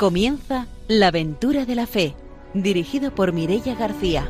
[0.00, 2.14] Comienza La aventura de la fe,
[2.54, 4.26] dirigido por Mirella García.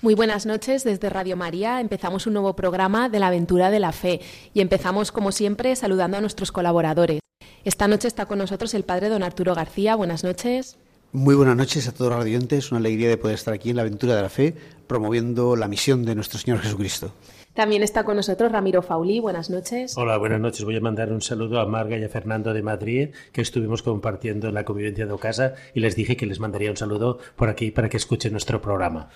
[0.00, 1.80] Muy buenas noches desde Radio María.
[1.80, 4.20] Empezamos un nuevo programa de la aventura de la fe
[4.54, 7.18] y empezamos como siempre saludando a nuestros colaboradores.
[7.64, 9.96] Esta noche está con nosotros el padre don Arturo García.
[9.96, 10.78] Buenas noches.
[11.12, 12.70] Muy buenas noches a todos los radiantes.
[12.70, 14.54] Una alegría de poder estar aquí en la aventura de la fe,
[14.86, 17.12] promoviendo la misión de nuestro Señor Jesucristo.
[17.54, 19.18] También está con nosotros Ramiro Fauli.
[19.18, 19.96] Buenas noches.
[19.96, 20.64] Hola, buenas noches.
[20.64, 24.46] Voy a mandar un saludo a Marga y a Fernando de Madrid, que estuvimos compartiendo
[24.48, 27.72] en la convivencia de Ocasa y les dije que les mandaría un saludo por aquí
[27.72, 29.08] para que escuchen nuestro programa.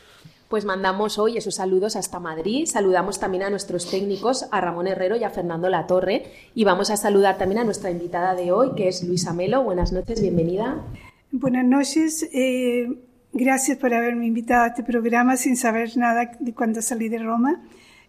[0.53, 2.67] Pues mandamos hoy esos saludos hasta Madrid.
[2.67, 6.25] Saludamos también a nuestros técnicos, a Ramón Herrero y a Fernando Latorre.
[6.55, 9.63] Y vamos a saludar también a nuestra invitada de hoy, que es Luisa Melo.
[9.63, 10.85] Buenas noches, bienvenida.
[11.31, 12.29] Buenas noches.
[12.35, 12.87] Eh,
[13.33, 17.63] gracias por haberme invitado a este programa sin saber nada de cuando salí de Roma.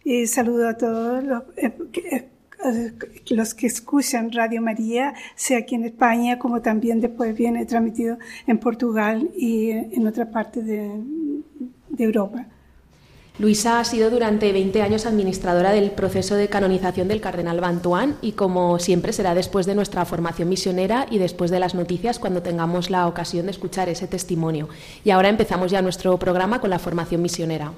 [0.04, 2.28] Eh, saludo a todos los, eh,
[3.30, 8.58] los que escuchan Radio María, sea aquí en España como también después viene transmitido en
[8.58, 10.90] Portugal y en otra parte de,
[11.96, 12.46] de Europa.
[13.36, 18.32] Luisa ha sido durante 20 años administradora del proceso de canonización del cardenal Bantuán y
[18.32, 22.90] como siempre será después de nuestra formación misionera y después de las noticias cuando tengamos
[22.90, 24.68] la ocasión de escuchar ese testimonio.
[25.04, 27.72] Y ahora empezamos ya nuestro programa con la formación misionera.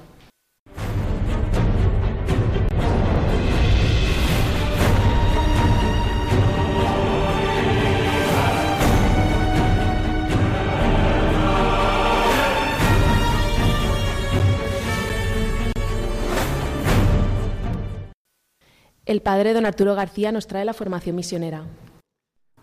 [19.07, 21.63] El padre don Arturo García nos trae la formación misionera.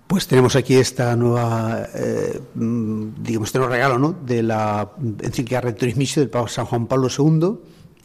[0.06, 4.12] Pues tenemos aquí esta nueva, eh, digamos, este nuevo regalo ¿no?
[4.12, 7.58] de la encíclica Rectoris del Papa San Juan Pablo II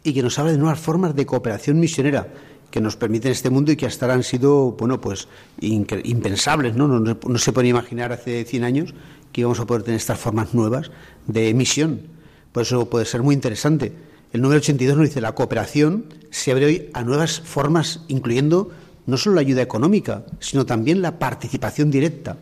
[0.03, 2.27] y que nos habla de nuevas formas de cooperación misionera
[2.71, 5.27] que nos permiten este mundo y que hasta ahora han sido, bueno, pues
[5.59, 6.87] impensables, ¿no?
[6.87, 6.99] ¿no?
[6.99, 8.93] No, se puede imaginar hace 100 años
[9.31, 10.91] que íbamos a poder tener estas formas nuevas
[11.27, 12.03] de misión.
[12.51, 13.93] Por eso puede ser muy interesante.
[14.31, 18.69] El número 82 nos dice la cooperación se abre hoy a nuevas formas, incluyendo
[19.07, 22.37] no solo la ayuda económica, sino también la participación directa.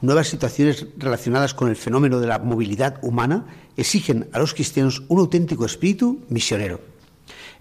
[0.00, 5.20] Nuevas situaciones relacionadas con el fenómeno de la movilidad humana exigen a los cristianos un
[5.20, 6.80] auténtico espíritu misionero.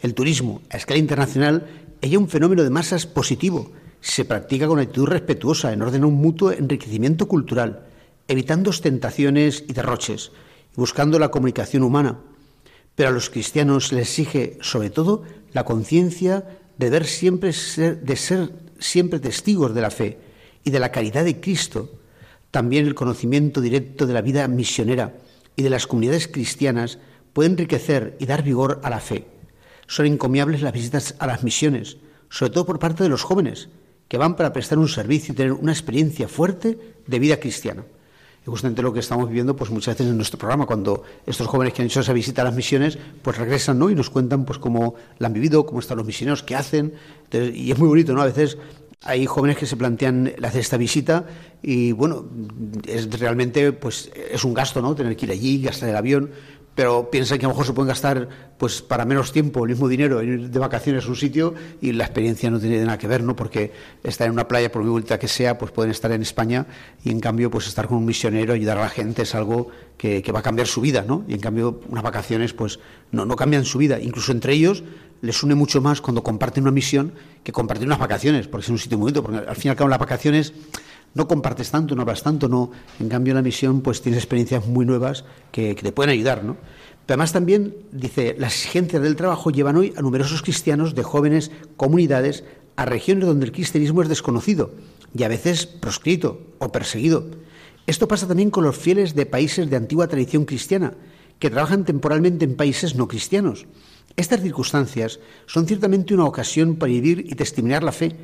[0.02, 1.68] El turismo a escala internacional
[2.02, 3.72] es un fenómeno de masas positivo.
[4.02, 7.86] Se practica con actitud respetuosa en orden a un mutuo enriquecimiento cultural,
[8.28, 10.32] evitando ostentaciones y derroches,
[10.76, 12.18] buscando la comunicación humana,
[12.98, 15.22] pero a los cristianos les exige, sobre todo,
[15.54, 16.90] la conciencia de,
[17.54, 20.18] ser, de ser siempre testigos de la fe
[20.64, 21.92] y de la caridad de Cristo,
[22.50, 25.14] también el conocimiento directo de la vida misionera
[25.56, 26.98] y de las comunidades cristianas
[27.34, 29.28] puede enriquecer y dar vigor a la fe.
[29.86, 31.98] Son encomiables las visitas a las misiones,
[32.30, 33.70] sobre todo por parte de los jóvenes,
[34.08, 37.84] que van para prestar un servicio y tener una experiencia fuerte de vida cristiana.
[38.48, 41.82] Justamente lo que estamos viviendo pues muchas veces en nuestro programa, cuando estos jóvenes que
[41.82, 43.90] han hecho esa visita a las misiones, pues regresan ¿no?
[43.90, 46.94] y nos cuentan pues cómo la han vivido, cómo están los misioneros, qué hacen.
[47.32, 48.22] y es muy bonito, ¿no?
[48.22, 48.58] A veces
[49.04, 51.26] hay jóvenes que se plantean hacer esta visita
[51.62, 52.26] y bueno,
[52.88, 54.96] es realmente pues es un gasto, ¿no?
[54.96, 56.32] Tener que ir allí, gastar el avión,
[56.78, 58.30] pero piensan que a lo mejor se pueden gastar
[58.60, 61.92] pues para menos tiempo el mismo dinero en ir de vacaciones a un sitio y
[61.92, 63.36] la experiencia no tiene nada que ver, ¿no?
[63.36, 66.68] Porque estar en una playa, por muy bonita que sea, pues pueden estar en España
[67.04, 70.24] y en cambio pues estar con un misionero, ayudar a la gente es algo que,
[70.32, 71.26] va a cambiar su vida, ¿no?
[71.28, 72.78] Y en cambio unas vacaciones pues
[73.12, 74.84] no, no cambian su vida, incluso entre ellos
[75.22, 77.12] les une mucho más cuando comparten una misión
[77.44, 79.78] que compartir unas vacaciones, porque es un sitio muy bonito, porque al fin y al
[79.78, 80.54] cabo las vacaciones
[81.14, 82.72] no compartes tanto, no hablas tanto, no.
[83.00, 86.58] En cambio, en la misión, pues tienes experiencias muy nuevas que, te pueden ayudar, ¿no?
[87.06, 91.52] Pero además también, dice, las exigencias del trabajo llevan hoy a numerosos cristianos de jóvenes
[91.78, 92.44] comunidades
[92.76, 94.72] a regiones donde el cristianismo es desconocido
[95.18, 97.26] y a veces proscrito o perseguido.
[97.88, 100.94] Esto pasa también con los fieles de países de antigua tradición cristiana,
[101.40, 103.66] que trabajan temporalmente en países no cristianos.
[104.16, 108.16] Estas circunstancias son ciertamente una ocasión para vivir y testimoniar la fe,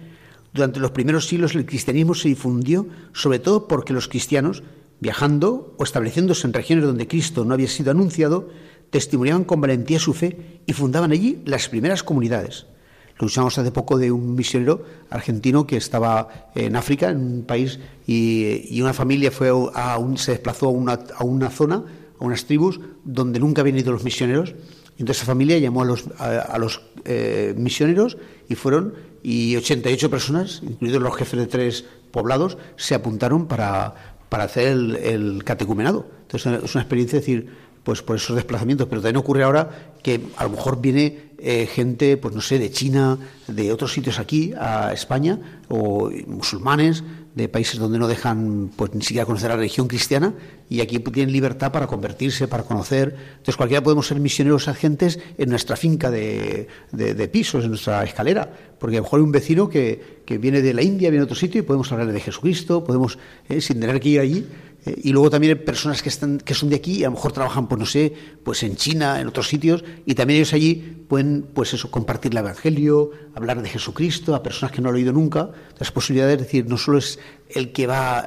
[0.54, 4.64] durante los primeros siglos el cristianismo se difundió sobre todo porque los cristianos,
[5.00, 8.50] viajando o estableciéndose en regiones donde Cristo no había sido anunciado,
[8.92, 12.68] testimoniaban con valentía su fe y fundaban allí las primeras comunidades.
[13.20, 17.80] Lo usamos hace poco de un misionero argentino que estaba en África, en un país,
[18.08, 21.84] y, una familia se desplazó a una, a una zona,
[22.20, 24.56] a unas tribus donde nunca habían ido los misioneros.
[24.98, 28.18] Entonces esa familia llamó a los, a, los eh, misioneros
[28.48, 28.94] y fueron,
[29.24, 34.96] y 88 personas, incluidos los jefes de tres poblados, se apuntaron para, para hacer el,
[34.98, 36.06] el catecumenado.
[36.24, 37.50] Entonces es una experiencia, decir,
[37.84, 42.16] pues por esos desplazamientos, pero también ocurre ahora que a lo mejor viene eh, gente,
[42.18, 43.18] pues no sé, de China,
[43.48, 47.04] de otros sitios aquí a España, o musulmanes
[47.36, 50.34] de países donde no dejan pues ni siquiera conocer la religión cristiana
[50.70, 53.16] y aquí tienen libertad para convertirse, para conocer.
[53.32, 58.52] Entonces cualquiera podemos ser misioneros agentes en nuestra finca de, de, pisos, en nuestra escalera,
[58.80, 61.26] porque a lo mejor hay un vecino que, que, viene de la India, viene de
[61.26, 63.18] otro sitio y podemos hablarle de Jesucristo, podemos,
[63.50, 64.46] eh, sin tener que ir allí,
[64.86, 67.12] eh, y luego también hay personas que, están, que son de aquí y a lo
[67.12, 68.14] mejor trabajan, pues no sé,
[68.44, 72.40] pues en China, en otros sitios, y también ellos allí pueden, pues eso, compartir el
[72.40, 75.52] Evangelio, hablar de Jesucristo a personas que no han oído nunca.
[75.80, 77.20] Las posibilidades, es decir, no solo es
[77.50, 78.26] el que va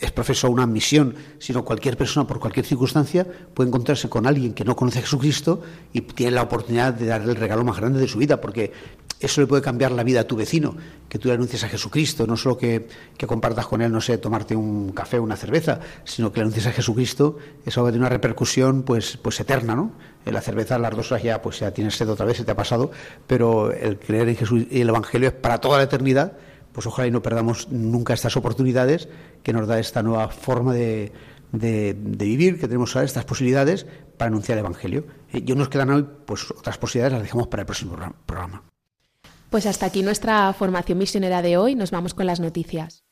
[0.00, 4.54] es profeso a una misión, sino cualquier persona por cualquier circunstancia puede encontrarse con alguien
[4.54, 5.62] que no conoce a Jesucristo
[5.92, 8.72] y tiene la oportunidad de darle el regalo más grande de su vida, porque
[9.20, 10.74] eso le puede cambiar la vida a tu vecino,
[11.08, 12.88] que tú le anuncies a Jesucristo, no solo que,
[13.26, 16.66] compartas con él, no sé, tomarte un café o una cerveza, sino que le anuncies
[16.66, 17.36] a Jesucristo,
[17.66, 19.92] eso va a tener una repercusión pues, pues eterna, ¿no?
[20.24, 22.52] En la cerveza, las dos horas ya, pues ya tienes sed otra vez, se te
[22.52, 22.90] ha pasado,
[23.26, 26.32] pero el creer en Jesús y el Evangelio es para toda la eternidad,
[26.72, 29.08] pues ojalá y no perdamos nunca estas oportunidades
[29.42, 31.12] que nos da esta nueva forma de,
[31.52, 33.86] de, vivir, que tenemos ahora estas posibilidades
[34.16, 35.06] para anunciar el Evangelio.
[35.32, 37.96] Eh, y nos quedan hoy pues otras posibilidades, las dejamos para el próximo
[38.26, 38.62] programa.
[39.50, 41.74] Pues hasta aquí nuestra formación misionera de hoy.
[41.74, 43.02] Nos vamos con las noticias.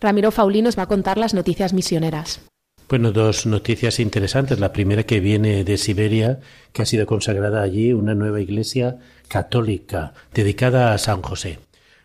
[0.00, 2.40] Ramiro Faulí nos va a contar las noticias misioneras.
[2.88, 4.60] Bueno, dos noticias interesantes.
[4.60, 6.38] La primera que viene de Siberia,
[6.72, 11.58] que ha sido consagrada allí una nueva iglesia católica dedicada a San José.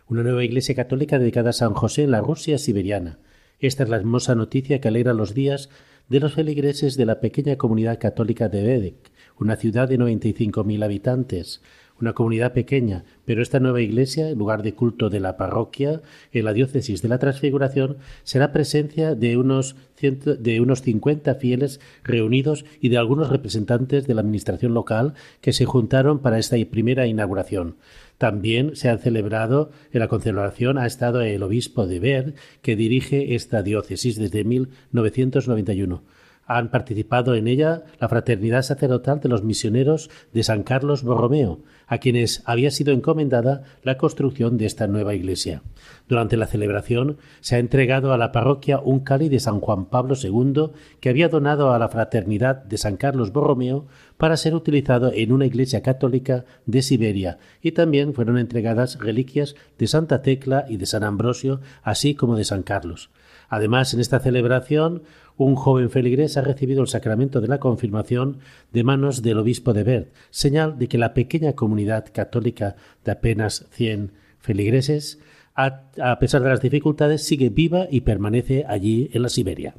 [0.08, 3.18] Una nueva iglesia católica dedicada a San José en la Rusia siberiana.
[3.60, 5.70] Esta es la hermosa noticia que alegra los días
[6.08, 11.62] de los feligreses de la pequeña comunidad católica de Vedek, una ciudad de 95.000 habitantes,
[12.00, 16.02] una comunidad pequeña, pero esta nueva iglesia, lugar de culto de la parroquia
[16.32, 22.64] en la diócesis de la Transfiguración, será presencia de unos, de unos 50 fieles reunidos
[22.80, 27.76] y de algunos representantes de la administración local que se juntaron para esta primera inauguración.
[28.18, 33.34] También se ha celebrado en la concebración ha estado el obispo de Ver, que dirige
[33.34, 36.02] esta diócesis desde 1991
[36.46, 41.98] han participado en ella la Fraternidad Sacerdotal de los Misioneros de San Carlos Borromeo, a
[41.98, 45.62] quienes había sido encomendada la construcción de esta nueva iglesia.
[46.08, 50.14] Durante la celebración se ha entregado a la parroquia un cáliz de San Juan Pablo
[50.20, 53.86] II que había donado a la Fraternidad de San Carlos Borromeo
[54.16, 59.86] para ser utilizado en una iglesia católica de Siberia y también fueron entregadas reliquias de
[59.86, 63.10] Santa Tecla y de San Ambrosio, así como de San Carlos.
[63.48, 65.02] Además, en esta celebración
[65.36, 68.38] un joven feligrés ha recibido el sacramento de la confirmación
[68.72, 73.66] de manos del obispo de Bert, señal de que la pequeña comunidad católica de apenas
[73.70, 75.18] 100 feligreses,
[75.54, 79.74] a, pesar de las dificultades, sigue viva y permanece allí en la Siberia.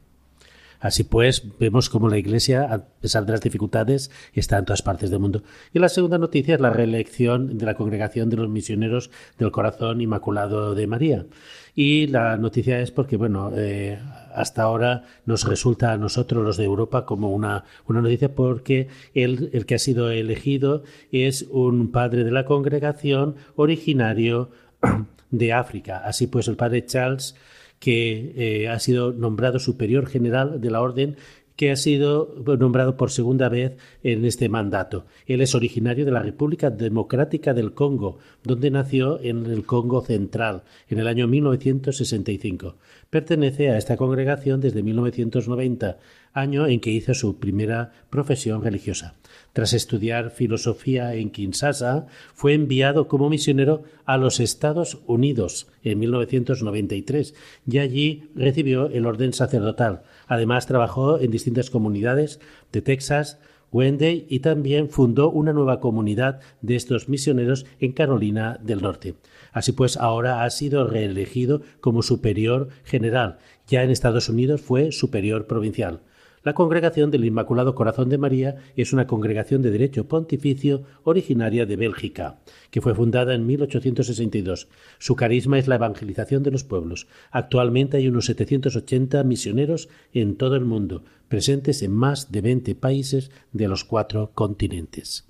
[0.79, 5.09] Así pues, vemos cómo la Iglesia, a pesar de las dificultades, está en todas partes
[5.09, 5.41] del mundo.
[5.73, 9.09] Y la segunda noticia es la reelección de la Congregación de los Misioneros
[9.39, 11.25] del Corazón Inmaculado de María.
[11.73, 13.99] Y la noticia es porque, bueno, eh,
[14.35, 19.49] hasta ahora nos resulta a nosotros, los de Europa, como una, una noticia porque el,
[19.53, 24.49] el que ha sido elegido es un padre de la congregación originario
[25.31, 25.97] de África.
[25.97, 27.35] Así pues, el padre Charles
[27.79, 31.17] que eh, ha sido nombrado superior general de la Orden
[31.55, 35.05] que ha sido nombrado por segunda vez en este mandato.
[35.25, 40.63] Él es originario de la República Democrática del Congo, donde nació en el Congo Central
[40.89, 42.75] en el año 1965.
[43.09, 45.97] Pertenece a esta congregación desde 1990,
[46.35, 49.15] año en que hizo su primera profesión religiosa.
[49.53, 57.33] Tras estudiar filosofía en Kinshasa, fue enviado como misionero a los Estados Unidos en 1993
[57.65, 60.03] y allí recibió el orden sacerdotal.
[60.27, 62.41] Además, trabajó en distintas comunidades
[62.73, 63.39] de Texas,
[63.71, 69.15] Wendy y también fundó una nueva comunidad de estos misioneros en Carolina del Norte.
[69.51, 73.37] Así pues, ahora ha sido reelegido como superior general.
[73.67, 76.01] Ya en Estados Unidos fue superior provincial.
[76.45, 81.75] La Congregación del Inmaculado Corazón de María es una congregación de derecho pontificio originaria de
[81.75, 82.37] Bélgica,
[82.69, 84.67] que fue fundada en 1862.
[84.99, 87.07] Su carisma es la evangelización de los pueblos.
[87.31, 93.31] Actualmente hay unos 780 misioneros en todo el mundo, presentes en más de 20 países
[93.51, 95.25] de los cuatro continentes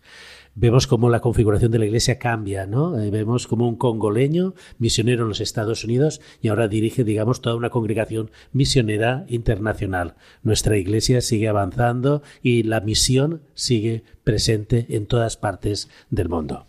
[0.55, 2.99] vemos cómo la configuración de la iglesia cambia, ¿no?
[2.99, 7.55] Eh, vemos como un congoleño, misionero en los Estados Unidos, y ahora dirige, digamos, toda
[7.55, 10.15] una congregación misionera internacional.
[10.41, 16.65] Nuestra iglesia sigue avanzando y la misión sigue presente en todas partes del mundo.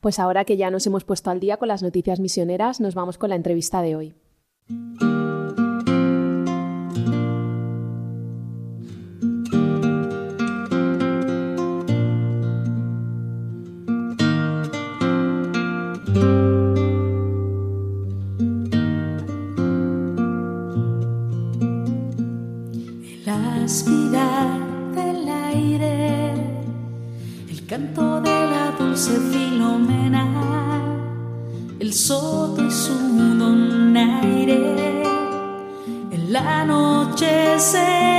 [0.00, 3.18] Pues ahora que ya nos hemos puesto al día con las noticias misioneras, nos vamos
[3.18, 4.14] con la entrevista de hoy.
[31.88, 32.92] El il y su
[33.38, 35.02] donaire
[36.10, 38.17] en la noche se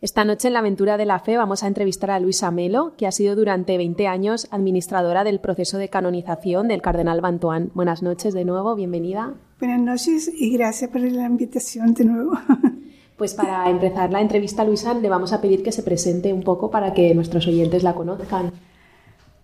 [0.00, 3.08] Esta noche en la aventura de la fe vamos a entrevistar a Luisa Melo, que
[3.08, 7.72] ha sido durante 20 años administradora del proceso de canonización del cardenal Bantuán.
[7.74, 9.34] Buenas noches de nuevo, bienvenida.
[9.58, 12.32] Buenas noches y gracias por la invitación de nuevo.
[13.16, 16.68] Pues para empezar la entrevista, Luisa, le vamos a pedir que se presente un poco
[16.68, 18.52] para que nuestros oyentes la conozcan.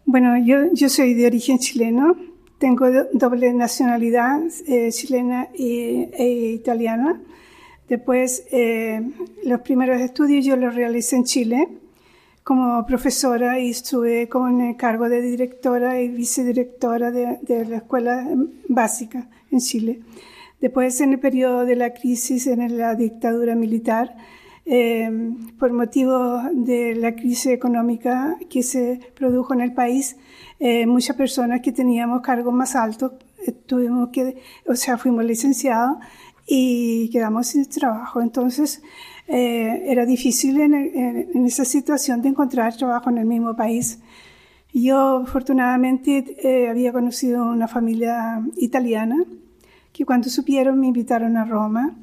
[0.05, 2.17] Bueno, yo, yo soy de origen chileno,
[2.61, 7.19] tengo doble nacionalidad, eh, chilena e italiana.
[7.89, 9.01] Después, eh,
[9.45, 11.69] los primeros estudios yo los realicé en Chile
[12.45, 18.29] como profesora y estuve con el cargo de directora y vicedirectora de, la escuela
[18.69, 20.01] básica en Chile.
[20.61, 24.17] Después, en el periodo de la crisis, en la dictadura militar,
[24.67, 25.11] eh,
[25.59, 30.17] por motivo de la crisis económica que se produjo en el país,
[30.61, 33.13] eh, muchas personas que teníamos cargos más altos
[33.67, 34.37] tuvimos que,
[34.67, 35.97] o sea, fuimos licenciados
[36.47, 38.21] y quedamos sin trabajo.
[38.21, 38.83] Entonces
[39.27, 44.01] eh, era difícil en, esa situación de encontrar trabajo en el mismo país.
[44.73, 49.25] Yo afortunadamente eh, había conocido una familia italiana
[49.93, 51.97] que cuando supieron me invitaron a Roma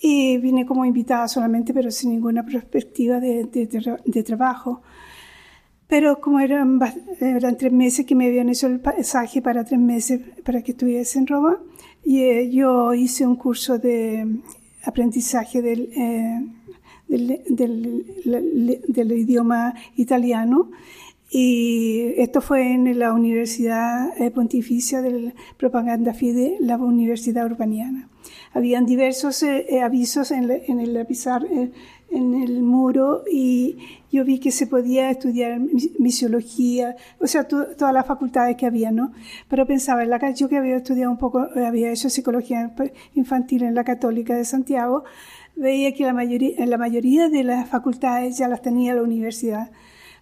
[0.00, 4.82] y vine como invitada solamente pero sin ninguna perspectiva de, de, trabajo.
[5.92, 6.80] Pero como eran,
[7.20, 11.18] eran tres meses que me habían hecho el pasaje para tres meses para que estuviese
[11.18, 11.60] en Roma,
[12.02, 14.26] y eh, yo hice un curso de
[14.84, 16.46] aprendizaje del, eh,
[17.08, 20.70] del, idioma italiano
[21.30, 28.08] y esto fue en la Universidad eh, Pontificia de Propaganda Fide, la Universidad Urbaniana.
[28.54, 29.44] Habían diversos
[29.82, 30.96] avisos en, en el
[32.12, 33.78] en el muro y
[34.10, 35.60] yo vi que se podía estudiar
[35.98, 39.12] misiología, o sea, todas las facultades que había, ¿no?
[39.48, 42.74] Pero pensaba, en la, yo que había estudiado un poco, había hecho psicología
[43.14, 45.04] infantil en la Católica de Santiago,
[45.56, 49.70] veía que la mayoría, la mayoría de las facultades ya las tenía la universidad.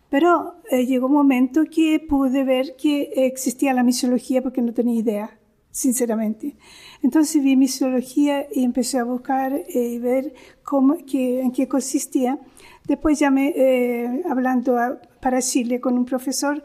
[0.09, 4.99] Pero eh, llegó un momento que pude ver que existía la misiología porque no tenía
[4.99, 5.38] idea,
[5.70, 6.56] sinceramente.
[7.02, 12.38] Entonces vi misiología y empecé a buscar eh, y ver cómo, en qué consistía.
[12.87, 14.76] Después llamé, eh, hablando
[15.21, 16.62] para Chile con un profesor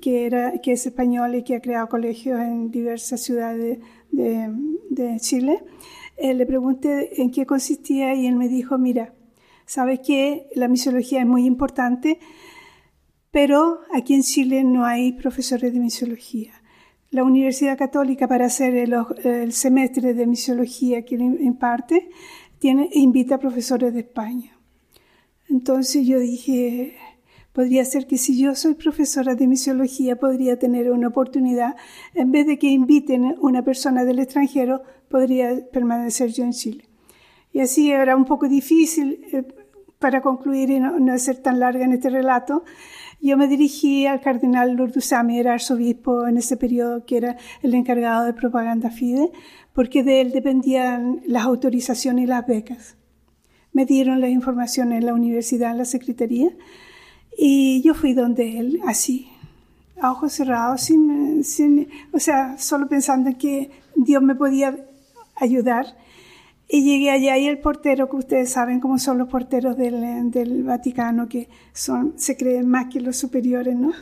[0.00, 3.78] que, era, que es español y que ha creado colegios en diversas ciudades
[4.10, 4.50] de,
[4.90, 5.62] de, Chile,
[6.16, 9.14] eh, le pregunté en qué consistía y él me dijo, mira,
[9.66, 12.18] sabes que la misiología es muy importante,
[13.30, 16.54] pero aquí en Chile no hay profesores de misiología
[17.16, 22.10] la Universidad Católica para hacer el, semestre de misiología que imparte,
[22.58, 24.58] tiene, invita a profesores de España.
[25.48, 26.94] Entonces yo dije,
[27.52, 31.74] podría ser que si yo soy profesora de misiología, podría tener una oportunidad,
[32.12, 36.84] en vez de que inviten una persona del extranjero, podría permanecer yo en Chile.
[37.50, 39.42] Y así era un poco difícil, eh,
[39.98, 42.64] para concluir y no, ser tan larga en este relato,
[43.20, 48.24] yo me dirigí al cardenal Lurdusami, era arzobispo en ese periodo, que era el encargado
[48.24, 49.30] de propaganda FIDE,
[49.72, 52.96] porque de él dependían las autorizaciones y las becas.
[53.72, 56.50] Me dieron la información en la universidad, en la secretaría,
[57.36, 59.28] y yo fui donde él, así,
[60.00, 64.76] a ojos cerrados, sin, sin, o sea, solo pensando en que Dios me podía
[65.36, 65.86] ayudar.
[66.68, 70.64] Y llegué allá y el portero, que ustedes saben cómo son los porteros del, del,
[70.64, 73.92] Vaticano, que son, se creen más que los superiores, ¿no?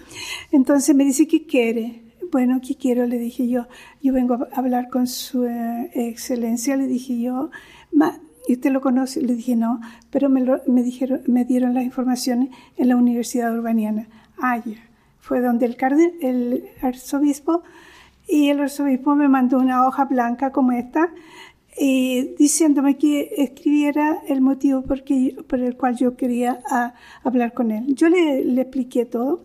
[0.50, 2.02] Entonces me dice, ¿qué quiere?
[2.32, 3.06] Bueno, ¿qué quiero?
[3.06, 3.66] Le dije yo,
[4.02, 7.50] yo vengo a hablar con su eh, excelencia, le dije yo,
[8.48, 9.20] ¿y usted lo conoce?
[9.20, 9.80] Le dije no,
[10.10, 14.08] pero me, me, dijeron, me dieron las informaciones en la Universidad Urbaniana.
[14.38, 14.94] Ah, ya
[15.24, 15.76] fue donde el,
[16.20, 17.62] el arzobispo
[18.28, 21.08] y el arzobispo me mandó una hoja blanca como esta
[21.76, 25.02] y diciéndome que escribiera el motivo por,
[25.46, 26.62] por el cual yo quería
[27.22, 27.94] hablar con él.
[27.94, 29.44] Yo le, le, expliqué todo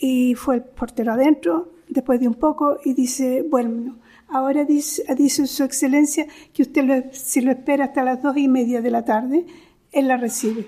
[0.00, 3.96] y fue el portero adentro después de un poco y dice, bueno,
[4.28, 8.80] ahora dice, dice su excelencia que usted si lo espera hasta las dos y media
[8.80, 9.46] de la tarde,
[9.92, 10.66] él la recibe.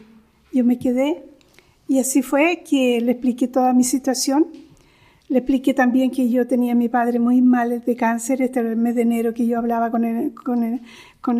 [0.52, 1.24] Yo me quedé
[1.86, 4.46] y así fue que le expliqué toda mi situación.
[5.28, 8.70] Le expliqué también que yo tenía a mi padre muy mal de cáncer, este era
[8.70, 10.80] el mes de enero que yo hablaba con el, con el,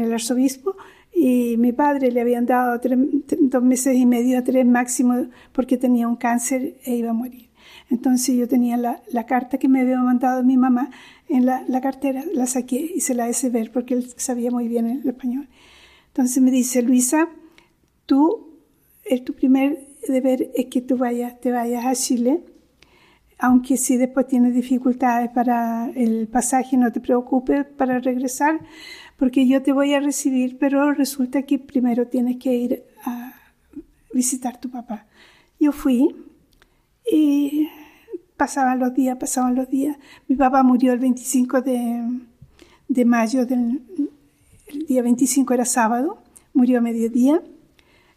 [0.00, 0.76] el arzobispo,
[1.14, 6.06] y mi padre le habían dado dos meses y medio a tres máximo porque tenía
[6.06, 7.48] un cáncer e iba a morir.
[7.90, 10.90] Entonces yo tenía la, carta que me había mandado mi mamá
[11.28, 14.86] en la, cartera, la saqué y se la hice ver porque él sabía muy bien
[14.86, 15.48] el español.
[16.08, 17.28] Entonces me dice, Luisa,
[18.06, 18.58] tú,
[19.04, 22.44] es tu primer deber es que tú vayas, te vayas a Chile,
[23.38, 28.60] aunque si después tienes dificultades para el pasaje, no te preocupes para regresar,
[29.16, 33.32] porque yo te voy a recibir, pero resulta que primero tienes que ir a
[34.12, 35.06] visitar tu papá.
[35.60, 36.16] Yo fui
[37.10, 37.68] y
[38.36, 39.96] pasaban los días, pasaban los días.
[40.26, 42.20] Mi papá murió el 25 de,
[42.88, 43.82] de mayo, del,
[44.66, 46.18] el día 25 era sábado,
[46.54, 47.40] murió a mediodía.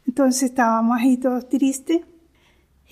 [0.07, 2.01] Entonces estábamos ahí todos tristes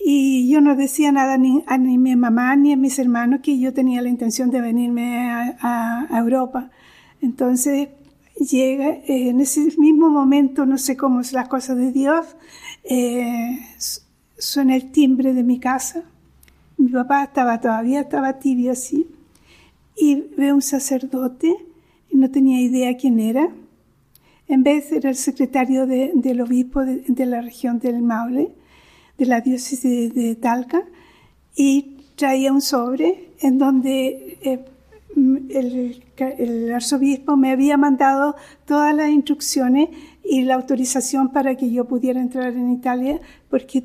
[0.03, 3.59] y yo no decía nada ni a ni mi mamá ni a mis hermanos que
[3.59, 6.69] yo tenía la intención de venirme a, Europa.
[7.21, 7.89] Entonces
[8.39, 12.25] llega en ese mismo momento, no sé cómo es la cosa de Dios,
[12.83, 13.59] eh,
[14.37, 16.03] suena el timbre de mi casa.
[16.77, 19.07] Mi papá estaba todavía, estaba tibio así.
[19.97, 21.53] Y ve un sacerdote,
[22.09, 23.49] y no tenía idea quién era
[24.49, 28.49] en vez era el secretario del obispo de, la región del Maule,
[29.19, 30.83] de la diócesis de, Talca,
[31.55, 34.65] y traía un sobre en donde eh,
[35.49, 39.89] el, arzobispo me había mandado todas las instrucciones
[40.23, 43.83] y la autorización para que yo pudiera entrar en Italia, porque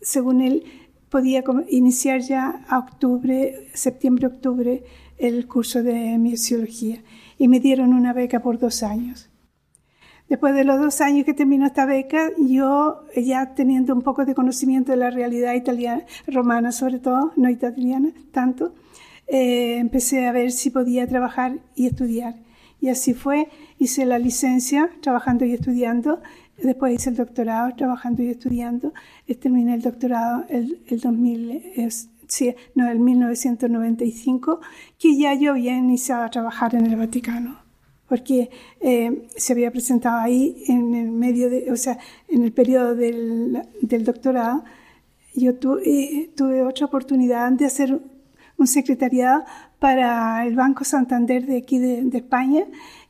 [0.00, 0.64] según él
[1.10, 4.82] podía iniciar ya a octubre, septiembre-octubre,
[5.18, 7.02] el curso de misiología.
[7.38, 9.29] Y me dieron una beca por dos años.
[10.30, 14.32] Después de los dos años que terminó esta beca, yo ya teniendo un poco de
[14.32, 18.72] conocimiento de la realidad italiana, romana sobre todo, no italiana tanto,
[19.26, 22.36] eh, empecé a ver si podía trabajar y estudiar.
[22.80, 23.48] Y así fue,
[23.80, 26.20] hice la licencia trabajando y estudiando,
[26.62, 28.92] después hice el doctorado trabajando y estudiando,
[29.40, 31.88] terminé el doctorado el, el 2000,
[32.28, 34.60] sí, no, el 1995,
[34.96, 37.69] que ya yo había iniciado a trabajar en el Vaticano
[38.10, 41.96] porque eh, se había presentado ahí en el medio de, o sea,
[42.26, 44.64] en el periodo del, del doctorado.
[45.32, 45.52] Yo
[45.84, 48.00] eh, tuve otra oportunidad de hacer
[48.56, 49.44] un secretariado
[49.78, 52.64] para el Banco Santander de aquí de, España,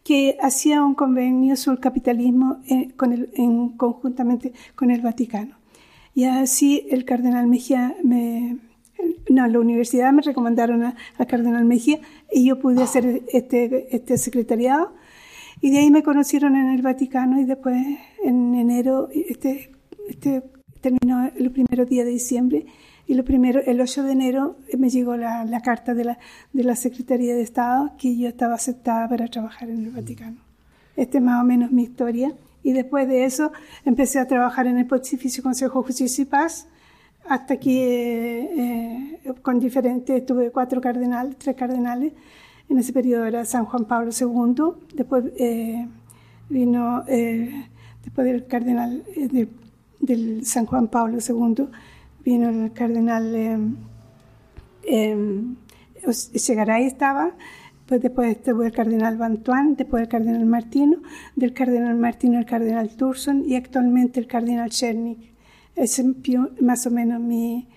[0.04, 5.56] que hacía un convenio sobre el capitalismo en, con el, en, conjuntamente con el Vaticano.
[6.14, 8.58] Y así el cardenal Mejía me,
[9.30, 12.00] no, la universidad me recomendaron al cardenal Mejía
[12.32, 14.94] y yo pude hacer este, este secretariado.
[15.60, 17.76] Y de ahí me conocieron en el Vaticano y después
[18.24, 19.70] en enero, este,
[20.08, 20.42] este
[20.80, 22.66] terminó el primero día de diciembre
[23.10, 26.18] y lo primero, el 8 de enero me llegó la, la carta de la,
[26.52, 30.36] de la Secretaría de Estado que yo estaba aceptada para trabajar en el Vaticano.
[30.96, 32.32] Este es más o menos mi historia.
[32.62, 33.50] Y después de eso
[33.84, 36.68] empecé a trabajar en el Pontificio Consejo de Justicia y Paz
[37.30, 42.12] hasta que eh, con diferentes, tuve cuatro cardenales, tres cardenales,
[42.68, 45.86] en ese periodo era San Juan Pablo II, después eh,
[46.48, 47.68] vino, eh,
[48.02, 49.04] después del cardenal,
[50.00, 51.68] del San Juan Pablo II,
[52.24, 53.76] vino el cardenal
[56.10, 57.30] Segaray estaba,
[57.86, 60.96] pues después tuvo el cardenal Bantuan, después el cardenal Martino,
[61.36, 65.30] del cardenal Martino el cardenal Turson y actualmente el cardenal Chernik.
[65.76, 66.02] Es
[66.60, 67.68] más o menos mi,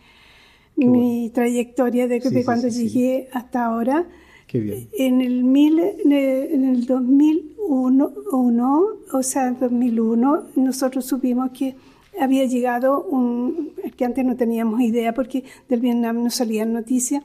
[0.76, 4.08] mi trayectoria de, cuando llegué hasta ahora.
[4.48, 4.90] Qué bien.
[4.98, 11.76] En el, mil, en el 2001, uno, o sea, 2001, nosotros supimos que
[12.20, 17.24] había llegado un, que antes no teníamos idea porque del Vietnam no salían noticias,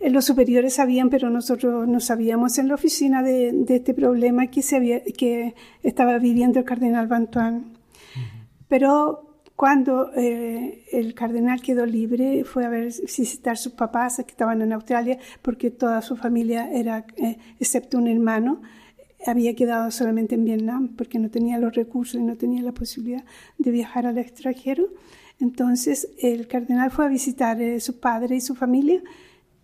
[0.00, 4.62] eh, los superiores sabían, pero nosotros no sabíamos en la oficina de, este problema que,
[4.62, 7.72] se había, que estaba viviendo el cardenal Bantuan.
[8.68, 9.27] Pero
[9.58, 14.62] cuando eh, el cardenal quedó libre, fue a ver, visitar a sus papás que estaban
[14.62, 18.62] en Australia, porque toda su familia era, eh, excepto un hermano,
[19.26, 23.24] había quedado solamente en Vietnam, porque no tenía los recursos y no tenía la posibilidad
[23.58, 24.90] de viajar al extranjero.
[25.40, 29.02] Entonces el cardenal fue a visitar a su padre y su familia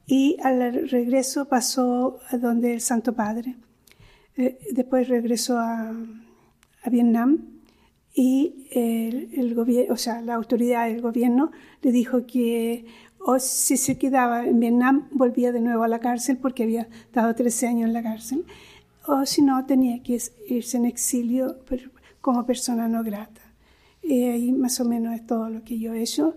[0.09, 3.55] y al regreso pasó a donde el Santo Padre.
[4.37, 5.95] Eh, después regresó a,
[6.91, 7.54] Vietnam
[8.15, 11.51] y el, gobierno, o sea, la autoridad del gobierno
[11.83, 12.87] le dijo que
[13.19, 17.35] o si se quedaba en Vietnam volvía de nuevo a la cárcel porque había estado
[17.35, 18.45] 13 años en la cárcel,
[19.07, 21.57] o si no tenía que irse en exilio
[22.21, 23.41] como persona no grata.
[24.03, 26.37] Y ahí más o menos es todo lo que yo he hecho.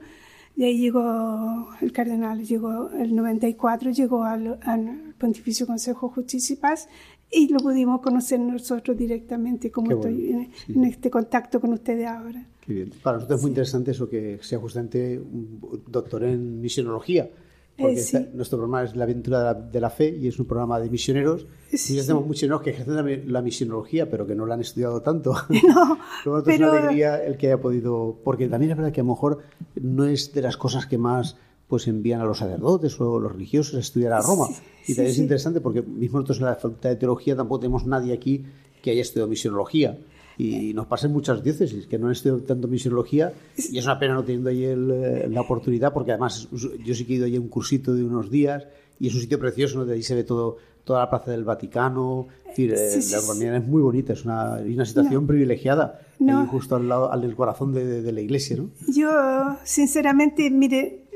[0.56, 6.90] De ahí llegó el cardenal, llegó el 94, llegó al, Pontificio Consejo Justicia y Paz
[7.32, 12.46] y lo pudimos conocer nosotros directamente, como estoy en, este contacto con ustedes ahora.
[12.62, 12.92] Qué bien.
[13.02, 17.30] Para nosotros es muy interesante eso que sea justamente un doctor en misionología
[17.78, 20.90] porque eh, nuestro programa es La aventura de la, fe y es un programa de
[20.90, 21.46] misioneros.
[21.72, 25.36] Sí, y tenemos misioneros que ejercen la, misionología, pero que no la han estudiado tanto.
[25.68, 25.98] No,
[26.44, 28.20] pero es una alegría el que haya podido...
[28.24, 29.40] Porque también es verdad que a lo mejor
[29.76, 33.76] no es de las cosas que más pues envían a los sacerdotes o los religiosos
[33.76, 34.48] a estudiar a Roma.
[34.88, 38.14] y también es interesante porque mismo nosotros en la Facultad de Teología tampoco tenemos nadie
[38.14, 38.46] aquí
[38.82, 39.98] que haya estudiado misionología.
[40.40, 43.98] Y nos pasa en muchas diócesis que no han estudiado tanto misionología y es una
[43.98, 47.38] pena no teniendo ahí eh, la oportunidad porque además yo sí que he ido ahí
[47.38, 48.68] a un cursito de unos días
[49.00, 52.28] y es un sitio precioso, donde ahí se ve todo, toda la plaza del Vaticano.
[52.56, 56.02] Es eh, la urbanidad es muy bonita, es una, una situación privilegiada,
[56.50, 58.58] justo al lado al del corazón de, de, la iglesia.
[58.58, 58.70] ¿no?
[58.88, 59.12] Yo,
[59.64, 61.07] sinceramente, mire,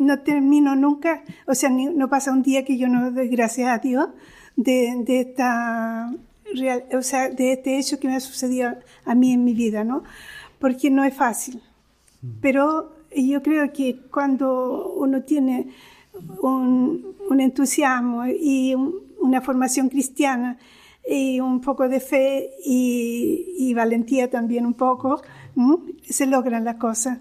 [0.00, 3.78] no termino nunca, o sea, no pasa un día que yo no doy gracias a
[3.78, 4.08] Dios
[4.56, 6.10] de, de esta
[6.54, 9.84] real, o sea, de este hecho que me ha sucedido a mí en mi vida,
[9.84, 10.02] ¿no?
[10.58, 11.62] Porque no es fácil.
[12.40, 15.68] Pero yo creo que cuando uno tiene
[16.40, 18.74] un, un entusiasmo y
[19.20, 20.58] una formación cristiana
[21.06, 25.20] y un poco de fe y, y valentía también un poco,
[26.08, 27.18] se logran las cosas.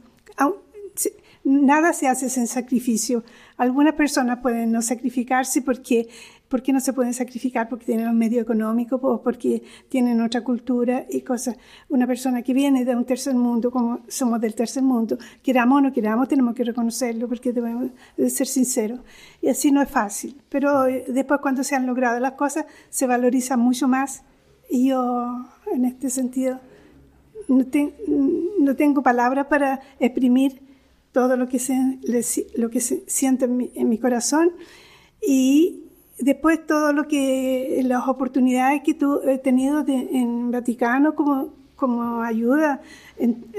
[1.49, 3.23] Nada se hace sin sacrificio.
[3.57, 6.07] Algunas personas pueden no sacrificarse porque
[6.49, 7.69] ¿Por qué no se pueden sacrificar?
[7.69, 11.55] Porque tienen un medio económico o porque tienen otra cultura y cosas.
[11.89, 15.81] Una persona que viene de un tercer mundo, como somos del tercer mundo, queramos o
[15.81, 18.99] no queramos, tenemos que reconocerlo porque debemos ser sinceros.
[19.43, 20.41] Y así no es fácil.
[20.49, 24.23] Pero eh, después cuando se han logrado las cosas, se valoriza mucho más.
[24.71, 26.59] Y yo, en este sentido,
[27.47, 27.63] no,
[28.59, 30.68] no tengo palabras para exprimir
[31.11, 31.99] todo lo que se,
[32.55, 34.51] lo que se siente en mi, en mi corazón.
[35.21, 35.83] Y
[36.19, 42.81] después todo lo que las oportunidades que tú he tenido en Vaticano como como ayuda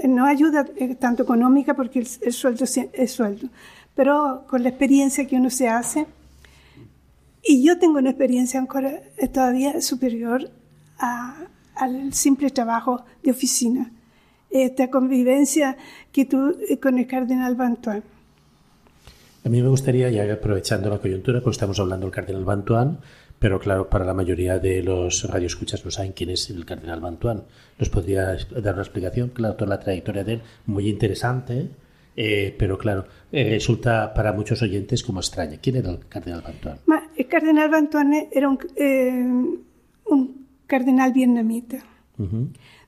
[0.04, 3.48] no ayuda eh, tanto económica porque el, sueldo es sueldo
[3.94, 6.06] pero con la experiencia que uno se hace
[7.42, 8.62] y yo tengo una experiencia
[9.32, 10.50] todavía superior
[11.74, 13.90] al simple trabajo de oficina
[14.50, 15.76] esta convivencia
[16.12, 18.02] que tú eh, con el cardenal Bantuan
[19.44, 22.98] a mí me gustaría, ya aprovechando la coyuntura, pues estamos hablando del cardenal Bantuan,
[23.38, 27.44] pero claro, para la mayoría de los radioescuchas no saben quién es el cardenal Bantuan.
[27.78, 29.30] ¿Nos podría dar una explicación?
[29.30, 31.70] Claro, toda la trayectoria de él, muy interesante,
[32.16, 35.56] eh, pero claro, eh, resulta para muchos oyentes como extraña.
[35.56, 36.78] ¿Quién era el cardenal Bantuan?
[37.16, 39.24] El cardenal Bantuan era un, eh,
[40.04, 41.82] un cardenal vietnamita,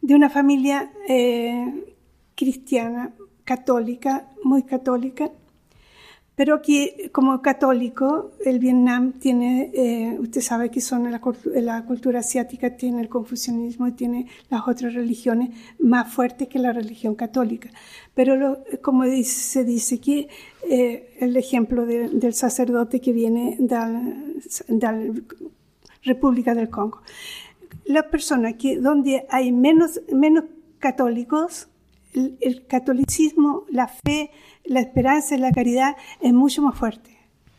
[0.02, 0.92] de una familia
[2.34, 5.30] cristiana, católica, muy católica,
[6.34, 12.74] pero aquí, como católico, el Vietnam tiene, eh, usted sabe que son la, cultura asiática,
[12.74, 17.68] tiene el confucianismo y tiene las otras religiones más fuertes que la religión católica.
[18.14, 20.26] Pero como se dice aquí,
[20.70, 24.98] eh, el ejemplo del sacerdote que viene de la
[26.02, 27.02] República del Congo.
[27.84, 30.44] Las personas que donde hay menos, menos
[30.78, 31.68] católicos,
[32.14, 34.30] el, catolicismo, la fe,
[34.64, 37.10] la esperanza y la caridad es mucho más fuerte.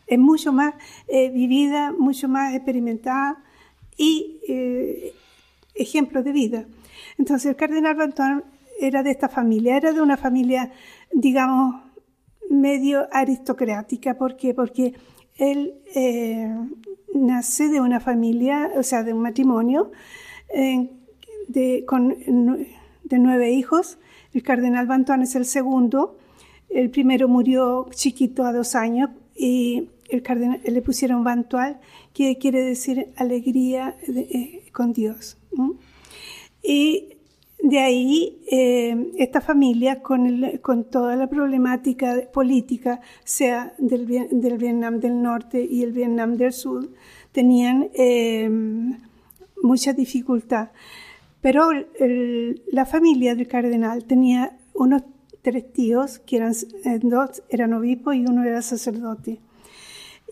[0.06, 0.76] es mucho más
[1.08, 3.44] eh, vivida, mucho más experimentada
[3.98, 5.14] y eh,
[5.76, 6.66] ejemplo de vida.
[7.18, 8.44] Entonces el cardenal Bantuán
[8.80, 10.72] era de esta familia, era de una familia,
[11.12, 11.82] digamos,
[12.50, 14.18] medio aristocrática.
[14.18, 14.54] ¿Por qué?
[14.54, 14.94] Porque
[15.38, 16.54] él eh,
[17.13, 19.91] nace de una familia, o sea, de un matrimonio
[21.48, 22.15] de, con,
[23.04, 23.98] de nueve hijos.
[24.34, 26.17] El cardenal Bantuán es el segundo.
[26.69, 31.80] El primero murió chiquito a dos años y el cardenal, le pusieron Bantual,
[32.13, 35.38] que quiere decir alegría eh, con Dios.
[36.62, 37.12] Y
[37.63, 45.63] de ahí, eh, esta familia, con, toda la problemática política, sea del, Vietnam del Norte
[45.63, 46.89] y el Vietnam del Sur,
[47.32, 48.49] tenían eh,
[49.62, 50.71] mucha dificultad.
[51.39, 51.69] Pero
[52.67, 55.04] la familia del cardenal tenía unos
[55.41, 56.52] tres tíos, que eran
[56.84, 59.39] eh, dos eran obispos y uno era sacerdote.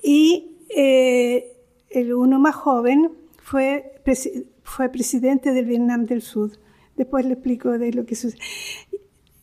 [0.03, 0.49] Y
[1.89, 3.09] el uno más joven
[3.41, 3.93] fue
[4.91, 6.51] presidente del Vietnam del Sur.
[7.01, 8.39] Después le explico de lo que sucede.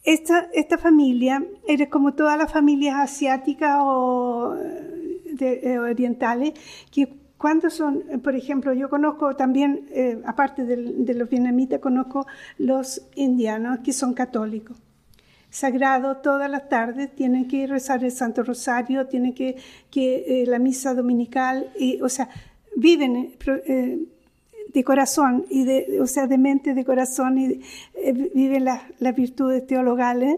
[0.04, 4.54] Esta, esta familia era como todas las familias asiáticas o
[5.40, 6.52] eh, orientales,
[6.92, 13.02] que cuando son, por ejemplo, yo conozco también, eh, aparte de, los vietnamitas, conozco los
[13.16, 14.76] indianos que son católicos.
[15.50, 19.56] Sagrado todas las tardes, tienen que rezar el Santo Rosario, tienen que,
[19.90, 22.28] que eh, la misa dominical, y, o sea,
[22.76, 23.34] viven
[24.72, 27.60] de corazón, y de, o sea, de mente, de corazón, y
[27.94, 30.36] eh, viven las virtudes teologales.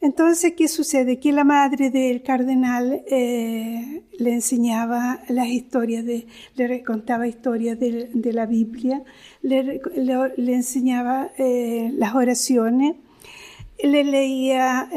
[0.00, 1.18] Entonces, ¿qué sucede?
[1.18, 8.10] Que la madre del cardenal eh, le enseñaba las historias, de, le contaba historias de,
[8.14, 9.02] de la Biblia,
[9.42, 12.94] le, le, enseñaba eh, las oraciones,
[13.82, 14.88] le leía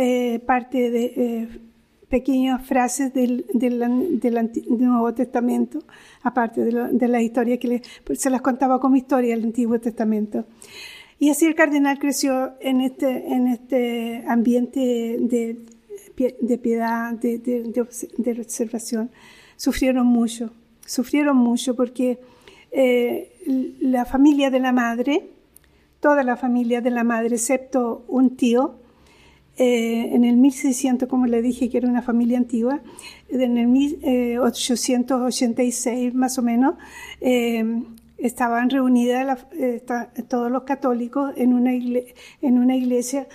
[0.46, 1.71] parte de
[2.12, 5.80] pequeñas frases del, del, del, Nuevo Testamento,
[6.22, 10.46] aparte de, la historia que le, pues, se las contaba como historia del Antiguo Testamento.
[11.18, 14.80] Y así el cardenal creció en este, en este ambiente
[15.20, 15.58] de,
[16.42, 19.10] de piedad, de, de, observación.
[19.56, 20.52] Sufrieron mucho,
[20.86, 22.20] sufrieron mucho porque
[22.72, 23.32] eh,
[23.80, 25.30] la familia de la madre,
[26.00, 28.81] toda la familia de la madre, excepto un tío,
[29.64, 32.82] eh, en el 1600, como le dije, que era una familia antigua,
[33.30, 36.74] en el 1886 eh, más o menos,
[37.20, 37.64] eh,
[38.18, 39.46] estaban reunidas
[40.28, 43.28] todos los católicos en una, en una iglesia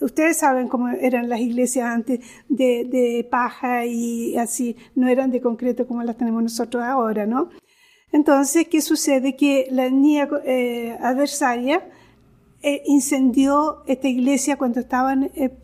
[0.00, 5.88] ustedes saben cómo eran las iglesias antes de, paja y así, no eran de concreto
[5.88, 7.48] como las tenemos nosotros ahora, ¿no?
[8.12, 9.34] Entonces, ¿qué sucede?
[9.34, 10.28] Que la niña
[11.00, 11.82] adversaria
[12.66, 15.54] eh, incendió esta iglesia cuando estaban eh,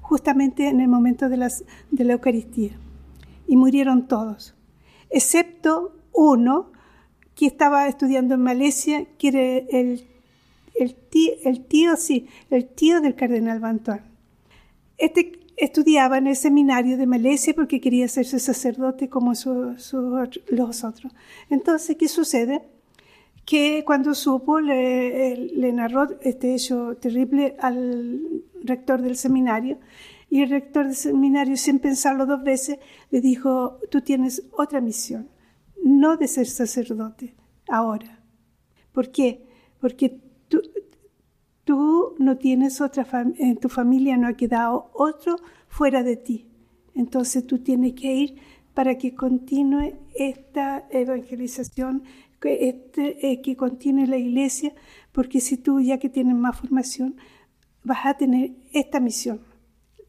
[0.00, 2.70] justamente en el momento de, la Eucaristía.
[3.48, 4.54] Y murieron todos,
[5.10, 6.70] excepto uno
[7.34, 9.40] que estaba estudiando en Malesia, que era
[10.78, 10.94] el,
[11.68, 14.02] tío, sí, el tío del cardenal Bantuán.
[14.98, 19.92] Este estudiaba en el seminario de Malesia porque quería hacerse sacerdote como los
[20.84, 21.12] otros.
[21.50, 22.62] Entonces, ¿qué sucede?
[23.46, 29.78] Que cuando supo le, narró este hecho terrible al rector del seminario
[30.28, 32.78] y el rector del seminario, sin pensarlo dos veces,
[33.10, 35.28] le dijo, tú tienes otra misión,
[35.84, 37.34] no de ser sacerdote,
[37.68, 38.18] ahora.
[38.90, 39.46] ¿Por qué?
[39.80, 40.60] Porque tú,
[41.62, 43.06] tú no tienes otra,
[43.38, 45.36] en tu familia no ha quedado otro
[45.68, 46.46] fuera de ti.
[46.96, 48.36] Entonces tú tienes que ir
[48.74, 52.02] para que continúe esta evangelización
[52.40, 54.74] que, este, eh, que contiene la iglesia,
[55.12, 57.16] porque si tú ya que tienes más formación,
[57.82, 59.40] vas a tener esta misión.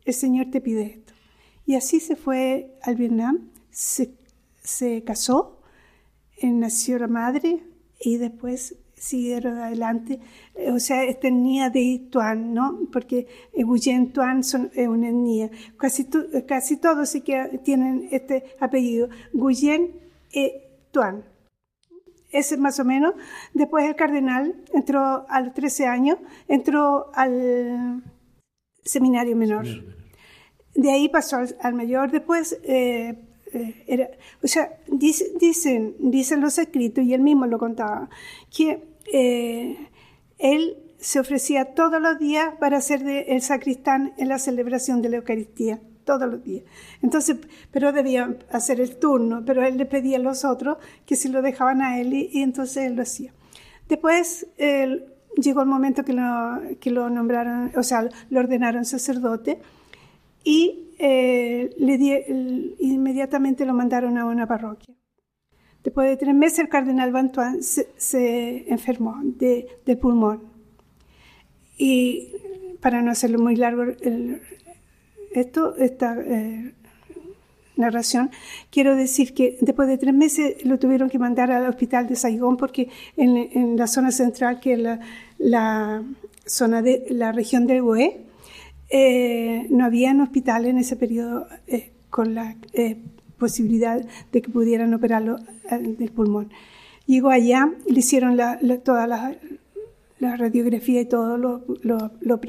[0.06, 1.14] El Señor te pide esto.
[1.66, 4.14] Y así se fue al Vietnam, se,
[4.64, 5.62] se casó,
[6.38, 7.64] eh, nació la madre
[8.00, 10.20] y después siguieron adelante.
[10.56, 12.88] Eh, o sea, tenía de Tuan, ¿no?
[12.92, 15.50] Porque Guyen Tuan son, es una etnia.
[15.78, 16.08] Casi,
[16.48, 19.10] casi todos sí que tienen este apellido.
[19.34, 19.92] Guyen
[20.34, 21.24] e Tuan
[22.32, 23.14] ese más o menos.
[23.54, 28.04] Después el cardenal entró a los 13 años, entró al
[28.84, 29.66] seminario menor.
[30.76, 32.12] De ahí pasó al, mayor.
[32.12, 33.16] Después, eh,
[33.54, 34.10] eh, era,
[34.44, 38.10] o sea, dicen, dicen los escritos, y él mismo lo contaba,
[38.56, 39.90] que eh,
[40.38, 45.18] él se ofrecía todos los días para ser el sacristán en la celebración de la
[45.18, 46.64] Eucaristía todos los días.
[47.04, 47.38] Entonces,
[47.70, 51.44] pero debía hacer el turno, pero él le pedía a los otros que si lo
[51.44, 53.32] dejaban a él y, entonces él lo hacía.
[53.88, 56.24] Después llegó el momento que lo,
[56.80, 59.60] que lo nombraron, o sea, lo ordenaron sacerdote
[60.44, 64.96] y eh, le inmediatamente lo mandaron a una parroquia.
[65.84, 70.42] Después de tres meses el cardenal Bantuan se, enfermó de, pulmón.
[71.78, 72.34] Y
[72.82, 73.84] para no hacerlo muy largo,
[75.40, 76.74] esto, esta eh,
[77.78, 78.32] narración,
[78.72, 82.58] quiero decir que después de tres meses lo tuvieron que mandar al hospital de Saigón
[82.58, 84.80] porque en, la zona central, que es
[85.38, 86.04] la,
[86.46, 88.22] zona de la región del Hue,
[88.90, 92.98] eh, no había hospital en ese periodo eh, con la eh,
[93.38, 95.38] posibilidad de que pudieran operarlo
[95.70, 96.50] del pulmón.
[97.06, 98.38] Llegó allá, le hicieron
[98.84, 99.36] toda la,
[100.20, 102.42] radiografía y todo lo, lo, lo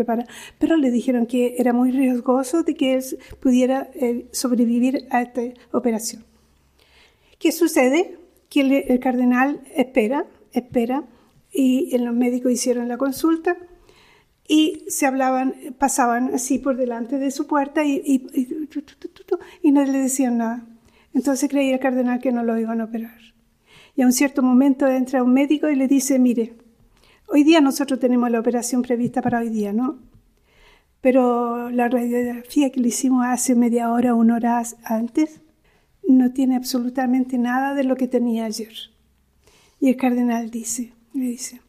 [0.59, 3.05] pero le dijeron que era muy riesgoso de que él
[3.41, 3.91] pudiera
[4.33, 6.25] sobrevivir a esta operación.
[7.39, 8.19] ¿Qué sucede?
[8.49, 11.05] Que el, cardenal espera, espera,
[11.53, 13.57] y los médicos hicieron la consulta
[14.49, 18.01] y se hablaban, pasaban así por delante de su puerta y,
[19.63, 20.67] y, no le decían nada.
[21.13, 23.19] Entonces creía el cardenal que no lo iban a operar.
[23.95, 26.55] Y a un cierto momento entra un médico y le dice, mire,
[27.29, 29.99] hoy día nosotros tenemos la operación prevista para hoy día, ¿no?
[31.01, 35.41] Pero la radiografía que le hicimos hace media hora, una hora antes,
[36.07, 38.73] no tiene absolutamente nada de lo que tenía ayer.
[39.81, 41.61] Y el cardenal dice, le dice,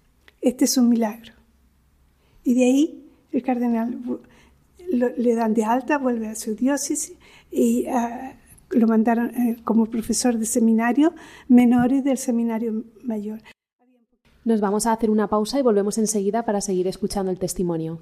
[0.41, 1.33] este es un milagro.
[2.43, 3.99] Y de ahí el cardenal
[4.89, 7.13] le dan de alta, vuelve a su diócesis
[7.51, 8.33] y ah,
[8.71, 11.13] lo mandaron eh, como profesor de seminario
[11.47, 13.41] menores del seminario mayor.
[14.49, 17.99] Nos vamos a hacer una pausa y volvemos enseguida para seguir escuchando el testimonio.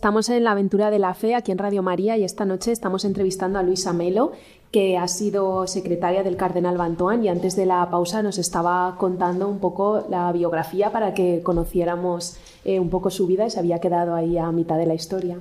[0.00, 3.04] Estamos en la aventura de la fe aquí en Radio María y esta noche estamos
[3.04, 4.32] entrevistando a Luisa Melo,
[4.72, 9.46] que ha sido secretaria del Cardenal Bantuán y antes de la pausa nos estaba contando
[9.46, 13.78] un poco la biografía para que conociéramos eh, un poco su vida y se había
[13.78, 15.38] quedado ahí a mitad de la historia.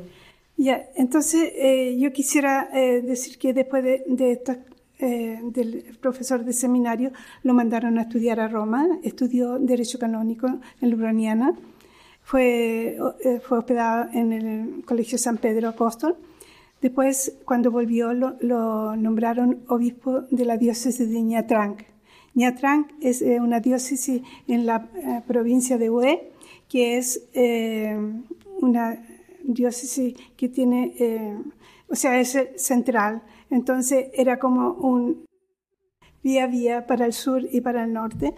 [0.57, 4.41] Ya, entonces eh, yo quisiera eh, decir que después de,
[4.99, 10.47] del profesor de seminario lo mandaron a estudiar a Roma, estudió Derecho Canónico
[10.81, 11.55] en Lubraniana
[12.29, 16.15] fue, eh, fue hospedado en el Colegio San Pedro Apóstol.
[16.79, 21.77] Después, cuando volvió, lo, nombraron obispo de la diócesis de Ñatrang.
[22.35, 26.31] Ñatrang es eh, una diócesis en la eh, provincia de Hue,
[26.69, 27.27] que es
[28.61, 29.03] una
[29.43, 31.41] diócesis que tiene,
[31.87, 33.23] o sea, es central.
[33.49, 35.25] Entonces era como un
[36.21, 38.35] vía vía para el sur y para el norte.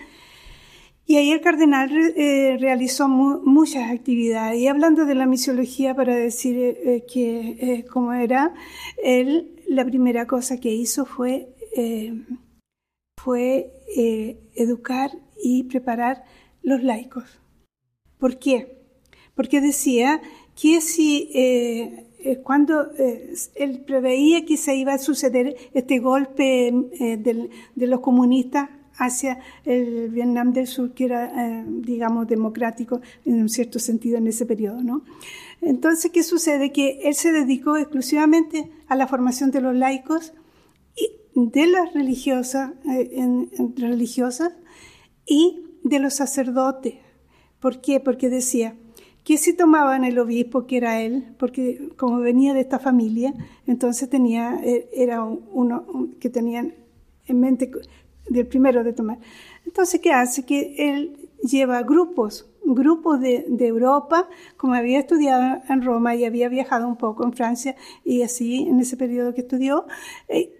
[1.12, 4.58] Y ahí el cardenal eh, realizó muchas actividades.
[4.62, 8.54] Y hablando de la misiología, para decir eh, eh, que cómo era,
[9.04, 11.50] él la primera cosa que hizo fue,
[13.22, 13.74] fue
[14.56, 15.12] educar
[15.44, 16.24] y preparar
[16.62, 17.42] los laicos.
[18.18, 18.78] ¿Por qué?
[19.36, 20.22] Porque decía
[20.56, 21.30] que si
[22.44, 22.90] cuando
[23.56, 28.70] él preveía que se iba a suceder este golpe de los comunistas
[29.02, 34.28] hacia el Vietnam del Sur, que era, eh, digamos, democrático en un cierto sentido en
[34.28, 34.84] ese periodo.
[34.84, 35.04] ¿no?
[35.62, 36.72] Entonces, ¿qué sucede?
[36.72, 40.34] Que él se dedicó exclusivamente a la formación de los laicos
[40.96, 44.54] y de las religiosas, eh, religiosas
[45.26, 46.96] y de los sacerdotes.
[47.60, 48.00] ¿Por qué?
[48.00, 48.76] Porque decía
[49.24, 53.34] que si tomaban el obispo, que era él, porque como venía de esta familia,
[53.68, 56.74] entonces tenía, eh, era uno que tenían
[57.28, 57.72] en mente
[58.32, 59.20] del primero de tomar.
[59.66, 60.46] Entonces, ¿qué hace?
[60.46, 66.50] Que él lleva grupos, grupos de, de, Europa, como había estudiado en Roma y había
[66.50, 67.76] viajado un poco en Francia
[68.06, 69.86] y así en ese periodo que estudió,
[70.28, 70.54] eh,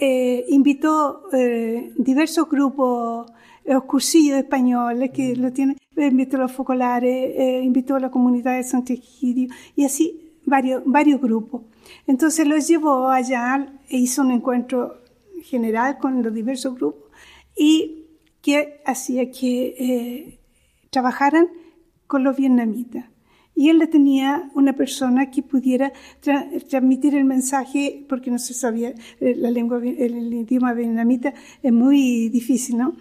[0.00, 3.30] eh, invitó eh, diversos grupos,
[3.64, 8.62] los cursillos españoles que lo tienen, invitó a los focolares, invitó a la comunidad de
[8.62, 11.62] Sant'Egidio y así varios, varios grupos.
[12.06, 15.02] Entonces los llevó allá e hizo un encuentro
[15.42, 17.10] general con los diversos grupos
[17.56, 18.06] y
[18.42, 20.40] que hacía que eh,
[20.90, 21.48] trabajaran
[22.06, 23.06] con los vietnamitas.
[23.54, 25.92] Y él le tenía una persona que pudiera
[26.68, 32.28] transmitir el mensaje, porque no se sabía, eh, la lengua, el, idioma vietnamita es muy
[32.28, 32.94] difícil, ¿no?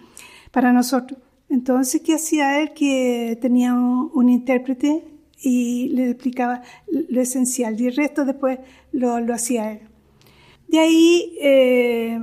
[0.51, 1.19] Para nosotros.
[1.47, 2.73] Entonces, ¿qué hacía él?
[2.73, 5.03] Que tenía un, intérprete
[5.43, 8.57] y le explicaba lo esencial y el resto después
[8.91, 9.81] lo, lo hacía él.
[10.68, 12.20] De ahí eh,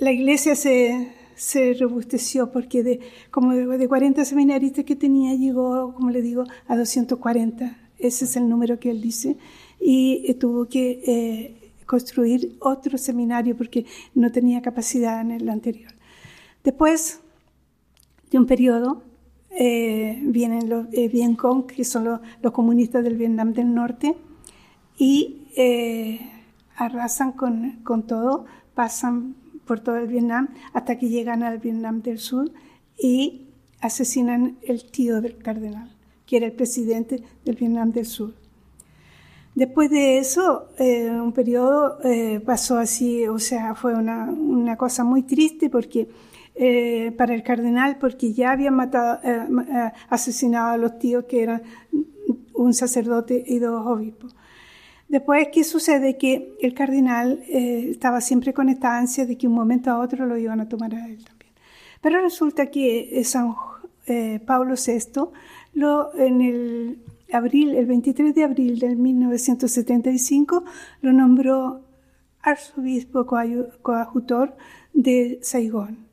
[0.00, 6.10] la iglesia se, se robusteció porque de, como de, 40 seminaristas que tenía llegó, como
[6.10, 7.78] le digo, a 240.
[7.98, 9.36] Ese es el número que él dice.
[9.80, 15.92] Y eh, tuvo que eh, construir otro seminario porque no tenía capacidad en el anterior.
[16.64, 17.20] Después
[18.30, 19.02] de un periodo,
[19.50, 24.16] eh, vienen los eh, Vietcong, que son los, los, comunistas del Vietnam del Norte,
[24.98, 25.42] y
[26.76, 29.34] arrasan con, con todo, pasan
[29.66, 32.50] por todo el Vietnam hasta que llegan al Vietnam del Sur
[32.98, 33.48] y
[33.80, 35.90] asesinan el tío del cardenal,
[36.26, 38.34] que era el presidente del Vietnam del Sur.
[39.54, 45.04] Después de eso, eh, un periodo eh, pasó así, o sea, fue una, una cosa
[45.04, 46.08] muy triste porque
[46.56, 49.20] eh, para el cardenal, porque ya habían matado,
[50.08, 51.62] asesinado a los tíos que eran
[52.52, 54.34] un sacerdote y dos obispos.
[55.14, 56.18] Después, ¿qué sucede?
[56.18, 60.26] Que el cardenal eh, estaba siempre con esta ansia de que un momento a otro
[60.26, 61.52] lo iban a tomar a él también.
[62.00, 63.54] Pero resulta que eh, San
[64.06, 65.30] eh, Pablo VI,
[65.74, 66.98] lo, en el
[67.32, 70.64] abril, el 23 de abril de 1975,
[71.02, 71.84] lo nombró
[72.42, 74.56] arzobispo coadjutor
[74.94, 76.08] de Saigón,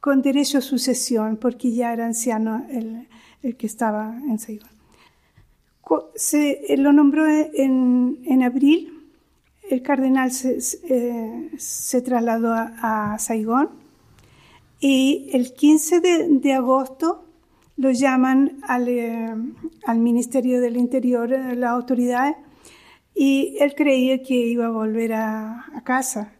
[0.00, 3.08] con derecho a sucesión, porque ya era anciano el,
[3.42, 4.74] el que estaba en Saigón
[6.14, 8.94] se eh, lo nombró en, en abril,
[9.70, 10.58] el cardenal se,
[10.88, 11.50] eh,
[12.04, 13.70] trasladó a, Saigón
[14.80, 17.24] y el 15 de, agosto
[17.76, 19.34] lo llaman al, eh,
[19.96, 22.36] Ministerio del Interior, a la autoridad,
[23.14, 26.32] y él creía que iba a volver a, casa.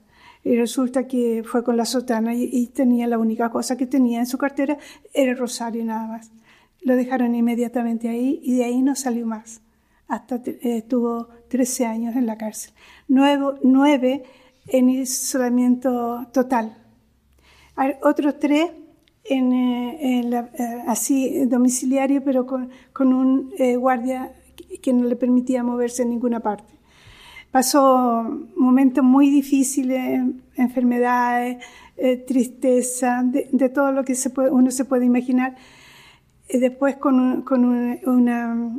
[0.45, 4.19] Y resulta que fue con la sotana y, y, tenía la única cosa que tenía
[4.19, 4.77] en su cartera
[5.15, 6.31] era el rosario nada más.
[6.85, 9.63] Lo dejaron inmediatamente ahí y de ahí no salió más.
[10.07, 12.73] Hasta estuvo 13 años en la cárcel.
[13.09, 14.23] Nueve,
[14.69, 16.77] en isolamiento total.
[18.03, 18.71] Otros tres
[19.25, 24.33] en, eh, eh, así domiciliario, pero con, con un eh, guardia
[24.83, 26.75] que no le permitía moverse en ninguna parte.
[27.51, 28.25] Pasó
[28.57, 30.21] momentos muy difíciles,
[30.57, 31.59] enfermedades,
[32.27, 35.55] tristeza, de, todo lo que se puede, uno se puede imaginar
[36.49, 38.71] después con, con una,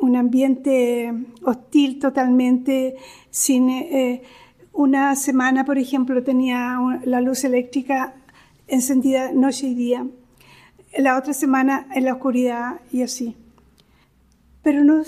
[0.00, 1.12] un ambiente
[1.42, 2.96] hostil totalmente,
[3.30, 4.22] sin eh,
[4.72, 8.14] una semana, por ejemplo, tenía la luz eléctrica
[8.66, 10.06] encendida noche y día,
[10.98, 13.36] la otra semana en la oscuridad y así.
[14.62, 15.02] Pero no,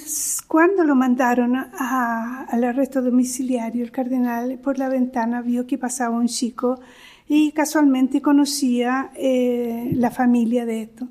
[0.47, 6.29] cuando lo mandaron al arresto domiciliario, el cardenal por la ventana vio que pasaba un
[6.29, 6.79] chico
[7.27, 11.09] y casualmente conocía eh, la familia de esto.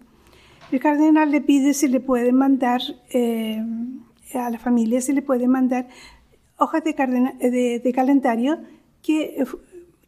[0.75, 3.63] El cardenal le pide si le puede mandar eh,
[4.33, 5.87] a la familia, si le puede mandar
[6.57, 8.59] hojas de, de, calendario
[9.01, 9.41] que,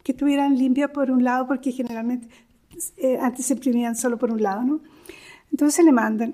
[0.04, 2.28] que estuvieran limpias por un lado, porque generalmente
[2.98, 4.82] eh, antes se imprimían solo por un lado, ¿no?
[5.54, 6.34] Entonces le mandan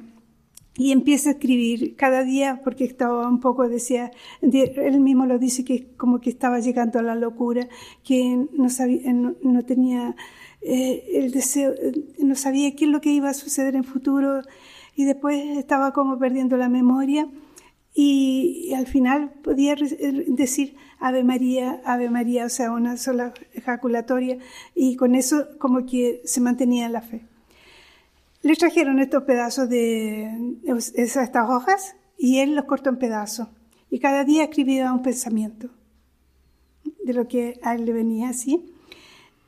[0.78, 4.10] y empieza a escribir cada día porque estaba un poco, decía,
[4.42, 7.68] él mismo lo dice que como que estaba llegando a la locura,
[8.04, 10.16] que no, sabía, no tenía
[10.66, 14.42] eh, el deseo, eh, no sabía qué es lo que iba a suceder en futuro
[14.96, 17.28] y después estaba como perdiendo la memoria
[17.94, 24.38] y, al final podía eh, decir Ave María, Ave María, o sea, una sola ejaculatoria
[24.74, 27.26] y con eso como que se mantenía la fe.
[28.42, 30.32] Le trajeron estos pedazos de
[30.96, 33.50] estas hojas y él los cortó en pedazos
[33.90, 35.70] y cada día escribía un pensamiento
[37.04, 38.73] de lo que a él le venía así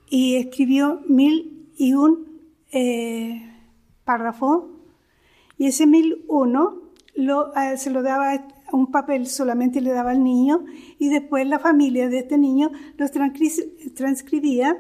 [0.10, 2.42] y escribió mil y un
[2.72, 3.50] eh,
[4.04, 4.70] párrafo
[5.58, 6.82] y ese mil uno
[7.16, 10.66] lo, se lo daba un papel solamente le daba al niño
[11.00, 13.12] y después la familia de este niño los
[13.96, 14.78] transcribía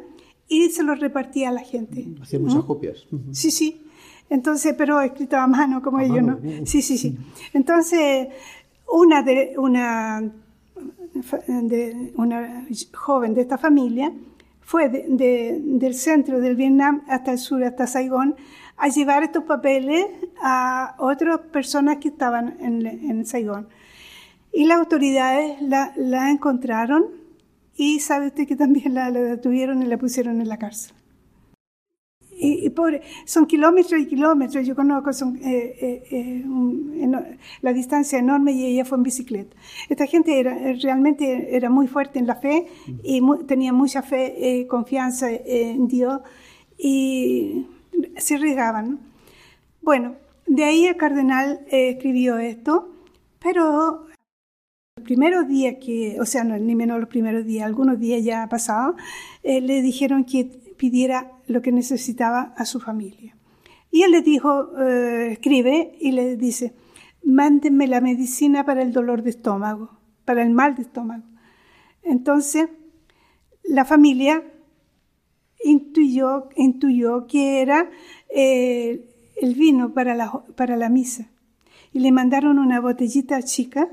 [0.47, 2.05] y se los repartía a la gente.
[2.21, 3.05] Hacía muchas copias.
[3.31, 3.81] Sí, sí.
[4.29, 6.39] Entonces, pero escrito a mano como ellos, ¿no?
[6.65, 7.17] Sí, sí, sí.
[7.53, 8.27] Entonces,
[8.91, 10.31] una de una
[11.47, 14.11] de una joven de esta familia
[14.65, 18.35] fue del centro del Vietnam hasta el sur, hasta Saigón,
[18.77, 20.07] a llevar estos papeles
[20.41, 23.69] a otras personas que estaban en, Saigón.
[24.51, 27.05] Y las autoridades la, la, encontraron
[27.75, 30.93] y sabe usted que también la, la detuvieron y la pusieron en la cárcel.
[32.37, 38.51] Y, pobre, son kilómetros y kilómetros, yo conozco son, eh, eh, eh, la distancia enorme
[38.51, 39.55] y ella fue en bicicleta.
[39.87, 42.67] Esta gente era, realmente era muy fuerte en la fe
[43.03, 46.21] y tenía mucha fe, confianza en Dios
[46.77, 47.67] y
[48.17, 48.99] se regaban.
[49.81, 50.15] Bueno,
[50.45, 52.89] de ahí el cardenal escribió esto,
[53.39, 54.07] pero
[54.97, 58.49] los primeros días que, o sea, no, ni menos los primeros días, algunos días ya
[58.49, 58.97] pasado,
[59.41, 63.35] le dijeron que pidiera lo que necesitaba a su familia.
[63.91, 66.75] Y él le dijo, eh, escribe y le dice,
[67.23, 71.23] mándenme la medicina para el dolor de estómago, para el mal de estómago.
[72.03, 72.67] Entonces,
[73.63, 74.43] la familia
[75.63, 77.89] intuyó, intuyó que era
[78.29, 81.29] eh, el vino para la, para la misa.
[81.91, 83.89] Y le mandaron una botellita chica,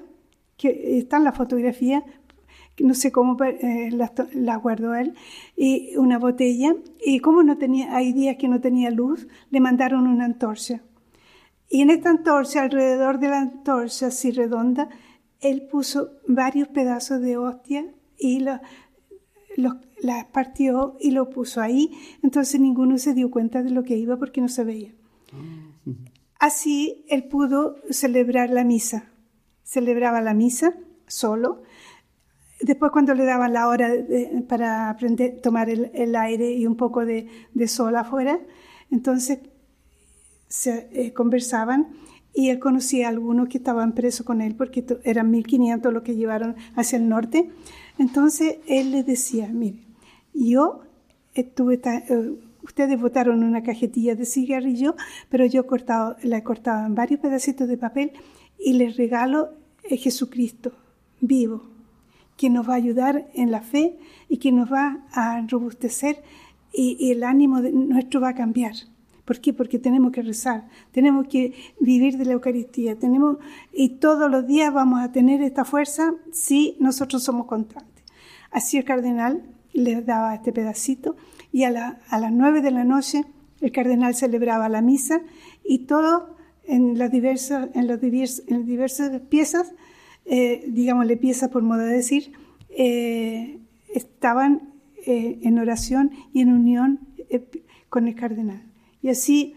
[0.56, 2.04] que está en la fotografía,
[2.78, 5.14] no sé cómo eh, la, guardó él,
[5.56, 10.06] y una botella, y como no tenía, hay días que no tenía luz, le mandaron
[10.06, 10.82] una antorcha.
[11.68, 14.88] Y en esta antorcha, alrededor de la antorcha así redonda,
[15.40, 17.86] él puso varios pedazos de hostia
[18.18, 18.60] y la
[20.32, 21.90] partió y lo puso ahí.
[22.22, 24.92] Entonces ninguno se dio cuenta de lo que iba porque no se veía.
[26.38, 29.10] Así él pudo celebrar la misa.
[29.64, 30.74] Celebraba la misa
[31.06, 31.62] solo
[32.62, 33.90] Después cuando le daban la hora
[34.48, 34.96] para
[35.42, 37.28] tomar el, aire y un poco de,
[37.66, 38.38] sol afuera,
[38.90, 39.40] entonces
[40.46, 41.88] se eh, conversaban
[42.32, 46.14] y él conocía a algunos que estaban presos con él porque eran 1500 los que
[46.14, 47.50] llevaron hacia el norte.
[47.98, 49.84] Entonces él les decía, mire,
[50.32, 50.82] yo
[51.34, 52.32] estuve, eh,
[52.62, 54.94] ustedes votaron una cajetilla de cigarrillo,
[55.30, 58.12] pero yo cortado, la he cortado en varios pedacitos de papel
[58.56, 59.50] y les regalo
[59.90, 60.72] a Jesucristo
[61.20, 61.71] vivo
[62.36, 66.22] que nos va a ayudar en la fe y que nos va a robustecer
[66.72, 68.72] y, el ánimo nuestro va a cambiar.
[69.24, 69.52] ¿Por qué?
[69.52, 73.36] Porque tenemos que rezar, tenemos que vivir de la Eucaristía, tenemos
[73.72, 78.04] y todos los días vamos a tener esta fuerza si nosotros somos constantes.
[78.50, 81.16] Así el cardenal les daba este pedacito
[81.52, 83.24] y a, las nueve de la noche
[83.60, 85.20] el cardenal celebraba la misa
[85.64, 89.72] y todo en las diversas, en las diversas piezas
[90.24, 92.32] eh, digámosle piezas por modo de decir,
[92.70, 93.58] eh,
[93.94, 94.72] estaban
[95.06, 97.44] eh, en oración y en unión eh,
[97.88, 98.62] con el cardenal.
[99.02, 99.54] Y así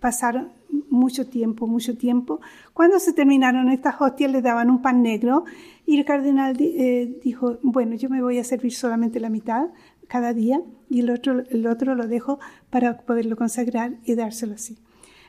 [0.00, 0.50] pasaron
[0.90, 2.40] mucho tiempo, mucho tiempo.
[2.74, 5.44] Cuando se terminaron estas hostias, le daban un pan negro
[5.86, 9.68] y el cardenal dijo, bueno, yo me voy a servir solamente la mitad
[10.08, 10.60] cada día
[10.90, 12.38] y el otro, el otro lo dejo
[12.68, 14.76] para poderlo consagrar y dárselo así.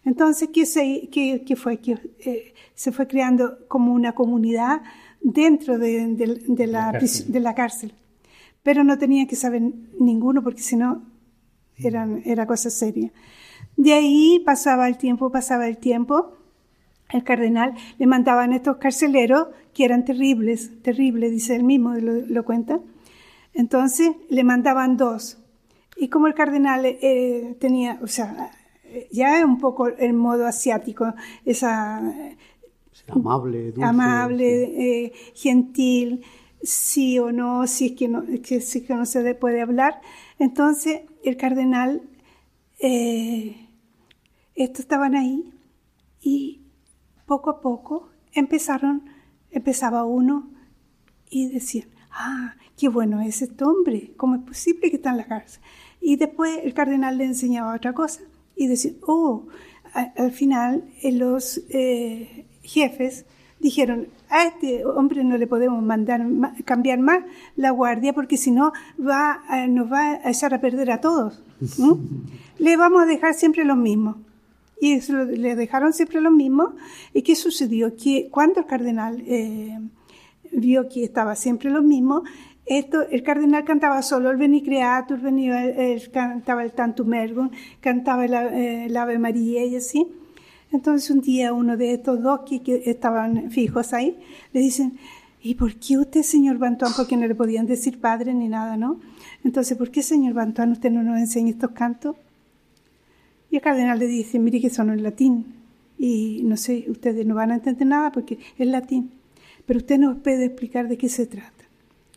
[0.06, 1.78] Entonces, ¿qué, se, qué, fue?
[1.78, 4.82] Que eh, se fue creando como una comunidad
[5.22, 6.16] dentro de,
[6.68, 7.94] la, de la cárcel.
[8.64, 9.62] Pero no tenía que saber
[10.00, 11.04] ninguno porque si no
[11.78, 13.12] era cosa seria.
[13.78, 16.34] De ahí pasaba el tiempo, pasaba el tiempo.
[17.12, 22.46] El cardenal le mandaban estos carceleros que eran terribles, terribles, dice él mismo, lo, lo
[22.46, 22.80] cuenta.
[23.54, 25.38] Entonces le mandaban dos.
[25.98, 28.52] Y como el cardenal eh, tenía, o sea,
[29.12, 31.14] ya es un poco el modo asiático,
[31.46, 32.02] esa
[33.08, 36.24] amable, amable, eh, gentil,
[36.62, 40.02] sí o no, si es que no, que, si que no se puede hablar.
[40.38, 42.02] Entonces el cardenal,
[42.80, 43.68] eh,
[44.56, 45.54] estos estaban ahí
[46.22, 46.62] y
[47.26, 49.04] poco a poco empezaron,
[49.52, 50.50] empezaba uno
[51.30, 55.28] y decían, ah, qué bueno es este hombre, ¿cómo es posible que está en la
[55.28, 55.62] cárcel?
[56.02, 58.22] Y después el cardenal le enseñaba otra cosa
[58.60, 59.48] y decir, oh,
[59.94, 63.26] al final eh, los eh, jefes
[63.60, 66.22] dijeron, a este hombre no le podemos mandar
[66.66, 67.24] cambiar más
[67.56, 71.42] la guardia porque si no va, nos va a echar a perder a todos.
[72.60, 74.18] le vamos a dejar siempre los mismos.
[74.82, 76.74] Y eso, le dejaron siempre los mismos.
[77.14, 77.96] ¿Y qué sucedió?
[77.96, 79.80] Que cuando el cardenal eh,
[80.52, 82.24] vio que estaba siempre los mismos,
[82.70, 85.74] Esto, el cardenal cantaba solo el Veni Creator, venía,
[86.14, 87.50] cantaba el Tantum Ergo,
[87.82, 90.06] cantaba el, el, Ave María y así.
[90.72, 94.20] Entonces un día uno de estos dos que, que estaban fijos ahí,
[94.54, 95.00] le dicen,
[95.42, 96.92] ¿y por qué usted, señor Bantuán?
[96.96, 99.00] Porque no le podían decir padre ni nada, ¿no?
[99.44, 102.18] Entonces, ¿por qué, señor Bantuán, usted no nos enseña estos cantos?
[103.50, 105.56] Y el cardenal le dice, mire que son en latín
[105.98, 109.10] y no sé, ustedes no van a entender nada porque es latín,
[109.66, 111.59] pero usted nos puede explicar de qué se trata.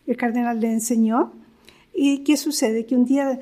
[0.07, 1.33] El cardenal le enseñó
[1.95, 3.41] y qué sucede, que un día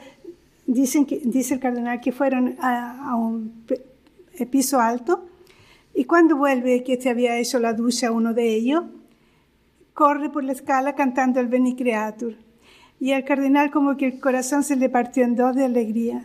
[0.67, 3.65] dicen dice el cardenal que fueron a, un
[4.51, 5.27] piso alto
[5.95, 8.85] y cuando vuelve que se había hecho la ducha uno de ellos,
[9.93, 12.37] corre por la escala cantando el Beni Creatur.
[13.01, 16.25] Y al cardenal como que el corazón se le partió en dos de alegría.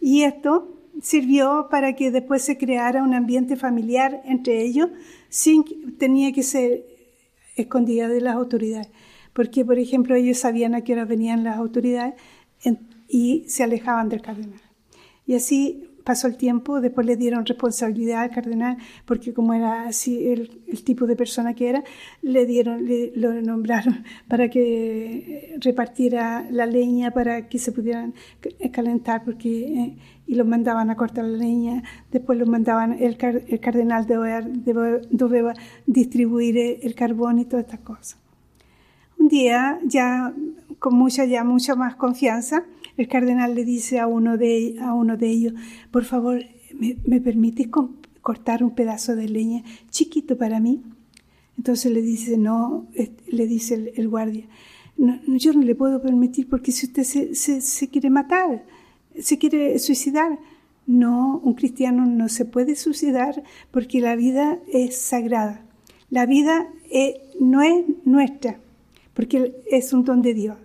[0.00, 4.88] Y esto sirvió para que después se creara un ambiente familiar entre ellos
[5.28, 6.84] sin tenía que ser
[7.56, 8.88] escondida de las autoridades.
[9.40, 12.12] Porque, por ejemplo, ellos sabían a qué hora venían las autoridades
[13.08, 14.60] y se alejaban del cardenal.
[15.26, 18.76] Y así pasó el tiempo, después le dieron responsabilidad al cardenal,
[19.06, 20.50] porque como era así el,
[20.84, 21.84] tipo de persona que era,
[22.20, 28.12] le dieron, le, lo nombraron para que repartiera la leña para que se pudieran
[28.70, 31.82] calentar, porque eh, y los mandaban a cortar la leña,
[32.12, 33.16] después los mandaban, el,
[33.48, 34.46] el cardenal debía
[35.86, 38.19] distribuir el carbón y todas estas cosas.
[39.20, 40.34] Un día, ya
[40.78, 42.64] con mucha, ya mucha más confianza,
[42.96, 45.54] el cardenal le dice a uno de, a uno de ellos,
[45.90, 46.42] por favor,
[46.74, 47.68] ¿me, me permites
[48.22, 50.82] cortar un pedazo de leña chiquito para mí?
[51.58, 52.86] Entonces le dice, no,
[53.26, 54.46] le dice el, guardia,
[54.96, 58.64] no, yo no le puedo permitir porque si usted se, se, quiere matar,
[59.18, 60.38] se quiere suicidar,
[60.86, 65.62] no, un cristiano no se puede suicidar porque la vida es sagrada.
[66.08, 68.58] La vida eh, no es nuestra,
[69.20, 70.56] porque es un don de Dios.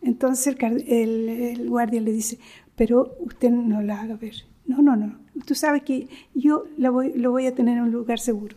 [0.00, 2.38] Entonces el, guardia le dice,
[2.74, 4.32] pero usted no la haga ver.
[4.64, 5.18] No, no, no.
[5.44, 8.56] Tú sabes que yo lo voy a tener en un lugar seguro.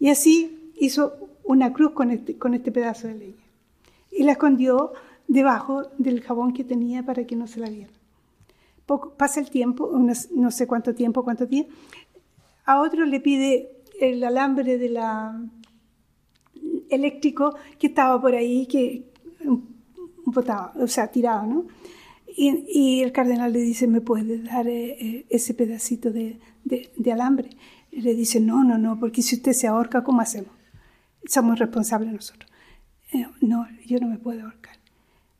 [0.00, 1.12] Y así hizo
[1.44, 3.44] una cruz con este, con este pedazo de leña.
[4.10, 4.94] Y la escondió
[5.28, 7.92] debajo del jabón que tenía para que no se la viera.
[8.86, 9.92] Poco, pasa el tiempo,
[10.34, 11.66] no sé cuánto tiempo, cuántos días.
[12.64, 15.38] A otro le pide el alambre de la
[16.96, 19.10] eléctrico que estaba por ahí, que
[20.24, 21.66] botado, o sea, tirado, ¿no?
[22.34, 26.40] Y, el cardenal le dice, ¿me puede dar eh, eh, ese pedacito de,
[27.12, 27.50] alambre?
[27.90, 30.52] Le dice, no, no, no, porque si usted se ahorca, ¿cómo hacemos?
[31.26, 32.50] Somos responsables nosotros.
[33.12, 34.76] Eh, no, yo no me puedo ahorcar.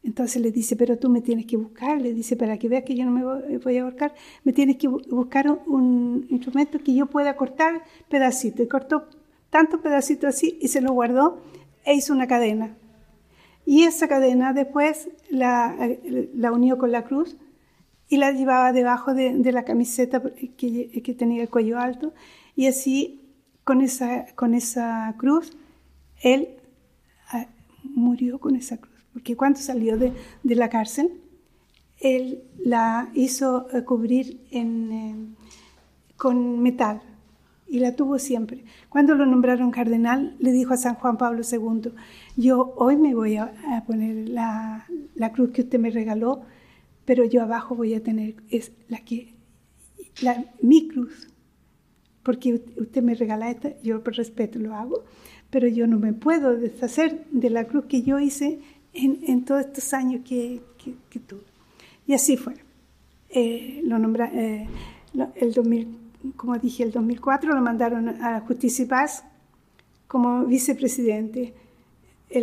[0.02, 2.94] Entonces le dice, pero tú me tienes que buscar, le dice, para que veas que
[2.94, 7.36] yo no me voy, a ahorcar, me tienes que buscar un, instrumento que yo pueda
[7.36, 8.62] cortar pedacito.
[8.62, 9.06] Y cortó
[9.52, 11.42] tantos pedacitos así y se lo guardó
[11.84, 12.74] e hizo una cadena.
[13.66, 15.76] Y esa cadena después la,
[16.34, 17.36] la unió con la cruz
[18.08, 20.22] y la llevaba debajo de, de la camiseta
[20.56, 22.14] que, que, tenía el cuello alto.
[22.56, 25.54] Y así, con esa, con esa cruz,
[26.22, 26.56] él
[27.28, 27.46] ah,
[27.84, 29.04] murió con esa cruz.
[29.12, 31.20] Porque cuando salió de, de la cárcel,
[32.00, 35.14] él la hizo eh, cubrir en, eh,
[36.16, 37.02] con metal
[37.72, 38.64] y la tuvo siempre.
[38.90, 41.92] Cuando lo nombraron cardenal, le dijo a San Juan Pablo II,
[42.36, 46.42] yo hoy me voy a, poner la, la, cruz que usted me regaló,
[47.06, 49.32] pero yo abajo voy a tener es la que,
[50.20, 51.28] la, mi cruz,
[52.22, 55.04] porque usted me regala esta, yo por respeto lo hago,
[55.48, 58.60] pero yo no me puedo deshacer de la cruz que yo hice
[58.92, 60.60] en, en todos estos años que,
[61.08, 61.40] que, tuve.
[62.06, 62.52] Y así fue.
[63.30, 64.68] Eh, lo nombra, eh,
[65.36, 66.01] el 2000
[66.36, 69.24] como dije, el 2004 lo mandaron a Justicia y Paz
[70.06, 71.54] como vicepresidente.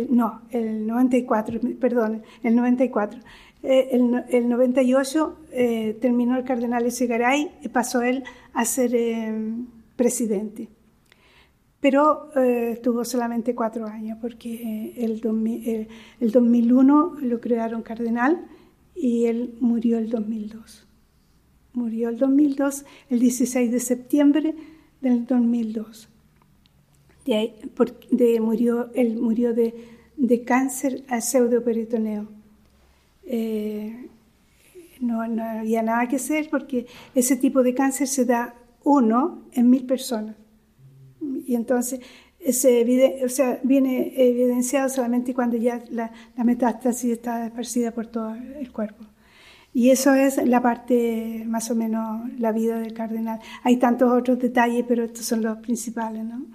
[0.08, 3.20] No, el 94, perdón, el 94.
[3.62, 9.32] Eh, el, el, 98 eh, terminó el cardenal Echegaray y pasó él a ser eh,
[9.96, 10.68] presidente.
[11.80, 12.28] Pero
[12.82, 15.14] tuvo solamente cuatro años porque el,
[16.20, 18.44] el 2001 lo crearon cardenal
[18.94, 20.89] y él murió el 2002.
[21.72, 24.54] Murió el 2002, el 16 de septiembre
[25.00, 26.08] del 2002.
[27.24, 27.54] De,
[28.10, 29.74] de murió, él murió de,
[30.16, 32.28] de cáncer al pseudoperitoneo.
[33.24, 34.08] Eh,
[35.00, 38.54] no, no, había nada que hacer porque ese tipo de cáncer se da
[38.84, 40.36] uno en mil personas.
[41.46, 42.00] Y entonces
[42.50, 48.34] se o sea, viene evidenciado solamente cuando ya la, la metástasis está esparcida por todo
[48.34, 49.04] el cuerpo.
[49.72, 53.38] Y eso es la parte, más o menos, la vida del cardenal.
[53.62, 56.46] Hay tantos otros detalles, pero estos son los principales, ¿no?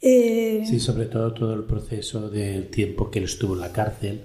[0.00, 4.22] Eh, sí, sobre todo todo el proceso del tiempo que él estuvo en la cárcel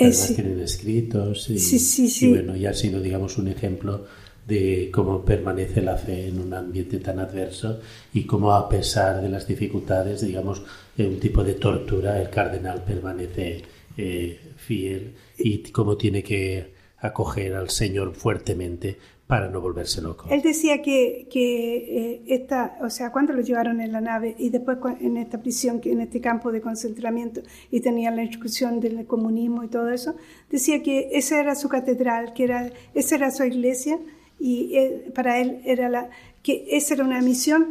[0.00, 2.26] además tienen escritos y, sí, sí, sí.
[2.26, 4.06] y bueno, ya ha sido, digamos, un ejemplo
[4.46, 7.80] de cómo permanece la fe en un ambiente tan adverso
[8.14, 10.62] y cómo a pesar de las dificultades, digamos,
[10.96, 13.62] en un tipo de tortura, el cardenal permanece
[13.96, 20.26] eh, fiel y cómo tiene que acoger al Señor fuertemente para no volverse loco.
[20.30, 24.48] Él decía que, que eh, esta, o sea, cuando lo llevaron en la nave y
[24.48, 29.62] después en esta prisión, en este campo de concentramiento y tenía la instrucción del comunismo
[29.64, 30.16] y todo eso,
[30.50, 33.98] decía que esa era su catedral, que era, esa era su iglesia
[34.40, 34.74] y
[35.14, 36.08] para él era la,
[36.42, 37.68] que esa era una misión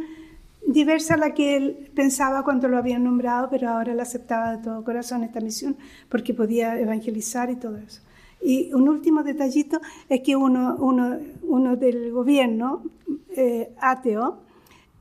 [0.64, 4.62] diversa a la que él pensaba cuando lo habían nombrado, pero ahora la aceptaba de
[4.62, 5.76] todo corazón esta misión
[6.08, 8.02] porque podía evangelizar y todo eso.
[8.42, 12.82] Y un último detallito es que uno, uno, uno del gobierno
[13.30, 14.38] eh, ateo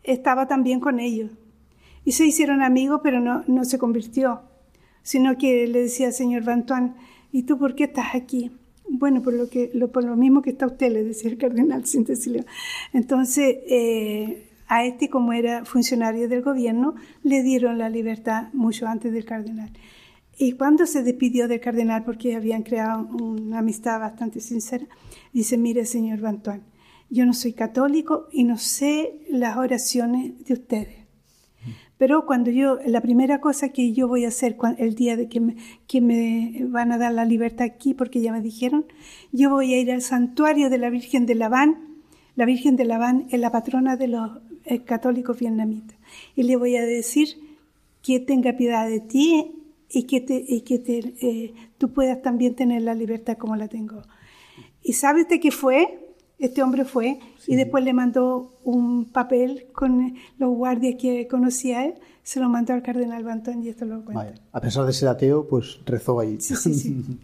[0.03, 1.31] estaba también con ellos
[2.07, 4.41] y se hicieron amigos, pero no, no se convirtió,
[5.03, 6.95] sino que le decía al señor Bantuán,
[7.33, 8.51] ¿y tú por qué estás aquí?
[8.89, 12.05] Bueno, por lo, que, por lo mismo que está usted, le decía el cardenal Sin
[12.93, 19.11] Entonces, eh, a este, como era funcionario del gobierno, le dieron la libertad mucho antes
[19.11, 19.71] del cardenal.
[20.37, 24.87] Y cuando se despidió del cardenal, porque habían creado una amistad bastante sincera,
[25.33, 26.63] dice, mire, señor Bantuán,
[27.09, 31.07] yo no soy católico y no sé las oraciones de ustedes.
[31.97, 35.39] Pero cuando yo, la primera cosa que yo voy a hacer el día de que
[35.39, 35.55] me,
[35.87, 38.85] que me van a dar la libertad aquí, porque ya me dijeron,
[39.31, 41.97] yo voy a ir al santuario de la Virgen de Laván.
[42.35, 44.29] La Virgen de Laván es la patrona de los
[44.65, 45.97] eh, católicos vietnamitas.
[46.35, 47.29] Y le voy a decir
[48.03, 49.56] que tenga piedad de ti
[49.89, 53.67] y que, te, y que te, eh, tú puedas también tener la libertad como la
[53.67, 54.01] tengo.
[54.81, 56.03] ¿Y sabes usted qué fue?
[56.39, 61.95] Este hombre fue y después le mandó un papel con los guardias que conocía él,
[62.21, 64.33] se lo mandó al cardenal Bantón y esto lo cuenta.
[64.51, 66.39] A pesar de ser ateo, pues rezó ahí.
[66.39, 67.03] Sí, sí, sí.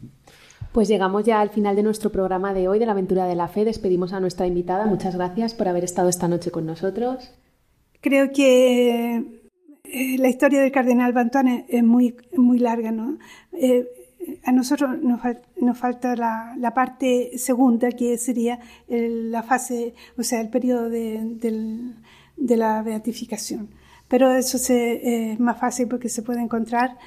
[0.72, 3.48] Pues llegamos ya al final de nuestro programa de hoy de la aventura de la
[3.48, 3.64] fe.
[3.64, 4.88] Despedimos a nuestra invitada.
[4.88, 7.30] Muchas gracias por haber estado esta noche con nosotros.
[8.02, 9.43] Creo que
[9.84, 13.18] eh, la historia del cardenal Bantuán es, muy, muy larga, ¿no?
[13.54, 13.88] Eh,
[14.46, 15.20] a nosotros nos,
[15.58, 21.20] nos falta la, la, parte segunda, que sería la fase, o sea, el periodo de,
[22.38, 23.70] de la beatificación.
[24.08, 26.98] Pero eso se, es más fácil porque se puede encontrar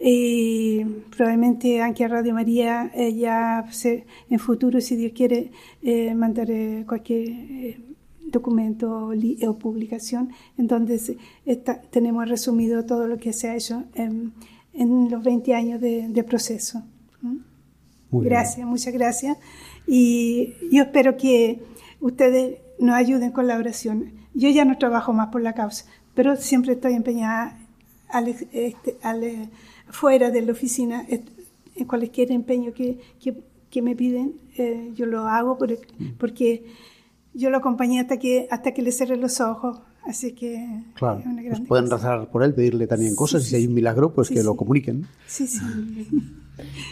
[0.00, 0.84] y
[1.16, 3.64] probablemente aquí a Radio María eh, ya
[4.30, 5.50] en futuro, si Dios quiere,
[5.82, 7.80] eh, mandaré cualquier
[8.30, 9.10] documento
[9.46, 11.00] o publicación en donde
[11.90, 14.32] tenemos resumido todo lo que se ha hecho en,
[15.10, 16.82] los 20 años de, proceso.
[18.10, 19.38] gracias, muchas gracias.
[19.86, 21.62] Y yo espero que
[22.00, 24.12] ustedes nos ayuden con la oración.
[24.34, 27.58] Yo ya no trabajo más por la causa, pero siempre estoy empeñada
[28.08, 28.96] al, este,
[29.88, 32.98] fuera de la oficina, en cualquier empeño que,
[33.70, 35.78] que, me piden, eh, yo lo hago porque,
[36.18, 36.64] porque
[37.38, 39.80] yo lo acompañé hasta que, hasta que le cerré los ojos.
[40.04, 40.82] Así que.
[40.94, 41.22] Claro.
[41.24, 44.42] Pues pueden rezar por él, pedirle también cosas y si hay un milagro, pues que
[44.42, 45.06] lo comuniquen.
[45.26, 45.60] Sí, sí.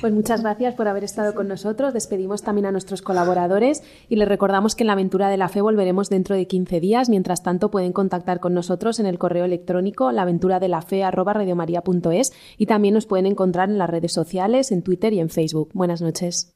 [0.01, 1.93] Pues muchas gracias por haber estado con nosotros.
[1.93, 5.61] Despedimos también a nuestros colaboradores y les recordamos que en la aventura de la fe
[5.61, 7.09] volveremos dentro de 15 días.
[7.09, 13.27] Mientras tanto, pueden contactar con nosotros en el correo electrónico laventuradelafe.es y también nos pueden
[13.27, 15.71] encontrar en las redes sociales, en Twitter y en Facebook.
[15.75, 16.56] Buenas noches.